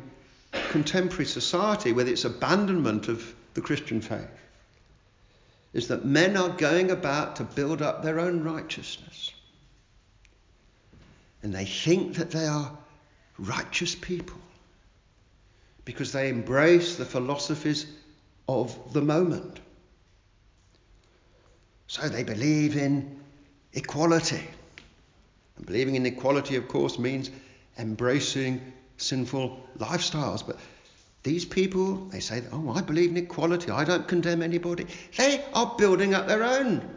contemporary 0.71 1.27
society, 1.27 1.93
with 1.93 2.09
its 2.09 2.25
abandonment 2.25 3.09
of 3.09 3.35
the 3.55 3.61
Christian 3.61 4.01
faith, 4.01 4.29
is 5.73 5.89
that 5.89 6.05
men 6.05 6.37
are 6.37 6.49
going 6.51 6.91
about 6.91 7.37
to 7.37 7.45
build 7.45 7.83
up 7.83 8.03
their 8.03 8.19
own 8.19 8.43
righteousness. 8.43 9.31
And 11.43 11.55
they 11.55 11.65
think 11.65 12.17
that 12.17 12.31
they 12.31 12.47
are 12.47 12.77
righteous 13.39 13.95
people 13.95 14.39
because 15.85 16.13
they 16.13 16.29
embrace 16.29 16.97
the 16.97 17.05
philosophies 17.05 17.87
of 18.49 18.93
the 18.93 19.01
moment. 19.01 19.61
So 21.87 22.09
they 22.09 22.25
believe 22.25 22.77
in 22.77 23.21
equality. 23.73 24.43
And 25.57 25.67
believing 25.67 25.95
in 25.95 26.05
equality, 26.07 26.57
of 26.57 26.69
course, 26.69 26.99
means 26.99 27.31
embracing 27.79 28.61
sinful 28.97 29.61
lifestyles. 29.79 30.45
But 30.47 30.59
these 31.23 31.45
people, 31.45 32.07
they 32.07 32.21
say, 32.21 32.43
oh, 32.53 32.71
I 32.71 32.83
believe 32.83 33.11
in 33.11 33.17
equality, 33.17 33.71
I 33.71 33.85
don't 33.85 34.09
condemn 34.09 34.43
anybody. 34.43 34.87
They 35.17 35.45
are 35.55 35.75
building 35.79 36.15
up 36.15 36.27
their 36.27 36.43
own 36.43 36.89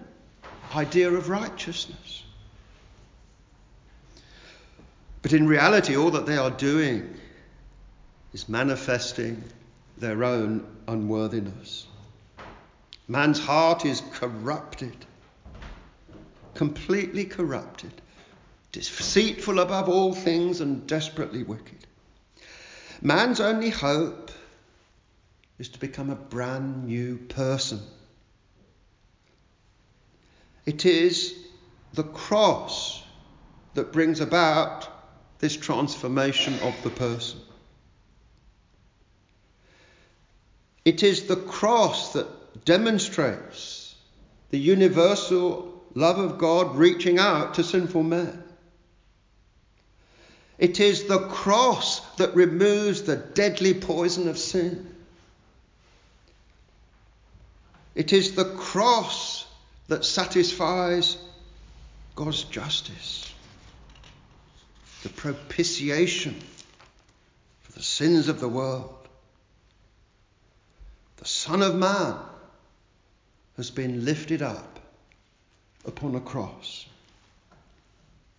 idea 0.75 1.11
of 1.11 1.29
righteousness. 1.29 2.23
But 5.21 5.33
in 5.33 5.47
reality, 5.47 5.97
all 5.97 6.11
that 6.11 6.25
they 6.25 6.37
are 6.37 6.51
doing 6.51 7.15
is 8.33 8.47
manifesting 8.47 9.43
their 9.97 10.23
own 10.23 10.65
unworthiness. 10.87 11.87
Man's 13.07 13.39
heart 13.39 13.85
is 13.85 14.01
corrupted, 14.13 14.95
completely 16.53 17.25
corrupted 17.25 17.91
deceitful 18.71 19.59
above 19.59 19.89
all 19.89 20.13
things 20.13 20.61
and 20.61 20.85
desperately 20.87 21.43
wicked. 21.43 21.87
Man's 23.01 23.39
only 23.39 23.69
hope 23.69 24.31
is 25.57 25.69
to 25.69 25.79
become 25.79 26.09
a 26.09 26.15
brand 26.15 26.85
new 26.85 27.17
person. 27.17 27.81
It 30.65 30.85
is 30.85 31.35
the 31.93 32.03
cross 32.03 33.03
that 33.73 33.91
brings 33.91 34.19
about 34.19 34.87
this 35.39 35.55
transformation 35.55 36.53
of 36.59 36.81
the 36.83 36.89
person. 36.89 37.39
It 40.85 41.03
is 41.03 41.27
the 41.27 41.35
cross 41.35 42.13
that 42.13 42.65
demonstrates 42.65 43.95
the 44.49 44.59
universal 44.59 45.83
love 45.93 46.19
of 46.19 46.37
God 46.37 46.75
reaching 46.75 47.19
out 47.19 47.55
to 47.55 47.63
sinful 47.63 48.03
men. 48.03 48.43
It 50.57 50.79
is 50.79 51.05
the 51.05 51.19
cross 51.19 52.01
that 52.17 52.35
removes 52.35 53.03
the 53.03 53.15
deadly 53.15 53.73
poison 53.73 54.27
of 54.27 54.37
sin. 54.37 54.93
It 57.95 58.11
is 58.13 58.35
the 58.35 58.45
cross 58.55 59.45
that 59.87 60.05
satisfies 60.05 61.17
God's 62.15 62.43
justice, 62.43 63.33
the 65.03 65.09
propitiation 65.09 66.35
for 67.61 67.71
the 67.73 67.83
sins 67.83 68.27
of 68.27 68.39
the 68.39 68.49
world. 68.49 68.95
The 71.17 71.25
Son 71.25 71.61
of 71.61 71.75
Man 71.75 72.17
has 73.57 73.71
been 73.71 74.05
lifted 74.05 74.41
up 74.41 74.79
upon 75.85 76.15
a 76.15 76.21
cross. 76.21 76.85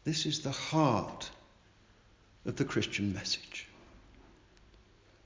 This 0.05 0.26
is 0.26 0.41
the 0.41 0.51
heart 0.51 1.30
of 2.47 2.57
the 2.57 2.64
Christian 2.64 3.12
message. 3.12 3.66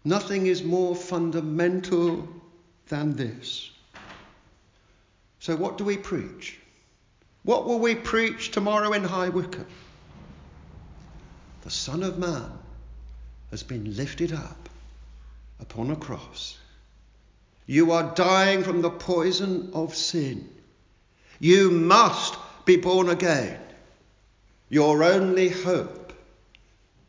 Nothing 0.05 0.47
is 0.47 0.63
more 0.63 0.95
fundamental 0.95 2.29
than 2.89 3.17
this. 3.17 3.71
So, 5.41 5.57
what 5.57 5.79
do 5.79 5.85
we 5.85 5.97
preach? 5.97 6.59
What 7.43 7.67
will 7.67 7.79
we 7.79 7.95
preach 7.95 8.51
tomorrow 8.51 8.93
in 8.93 9.05
High 9.05 9.29
Wycombe? 9.29 9.67
The 11.65 11.71
Son 11.71 12.03
of 12.03 12.19
Man 12.19 12.53
has 13.51 13.63
been 13.63 13.97
lifted 13.97 14.33
up 14.33 14.69
upon 15.59 15.91
a 15.91 15.97
cross. 15.97 16.59
You 17.67 17.93
are 17.93 18.15
dying 18.15 18.63
from 18.63 18.83
the 18.83 18.91
poison 18.91 19.71
of 19.73 19.95
sin. 19.95 20.47
You 21.41 21.71
must 21.71 22.37
be 22.67 22.77
born 22.77 23.09
again. 23.09 23.59
Your 24.69 25.03
only 25.03 25.49
hope 25.49 26.13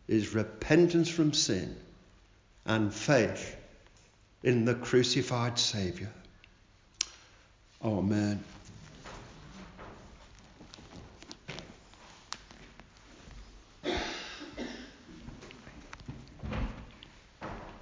is 0.08 0.34
repentance 0.34 1.10
from 1.10 1.34
sin 1.34 1.76
and 2.66 2.94
faith 2.94 3.58
in 4.42 4.64
the 4.64 4.76
crucified 4.76 5.60
Saviour. 5.60 6.10
Amen. 7.84 8.42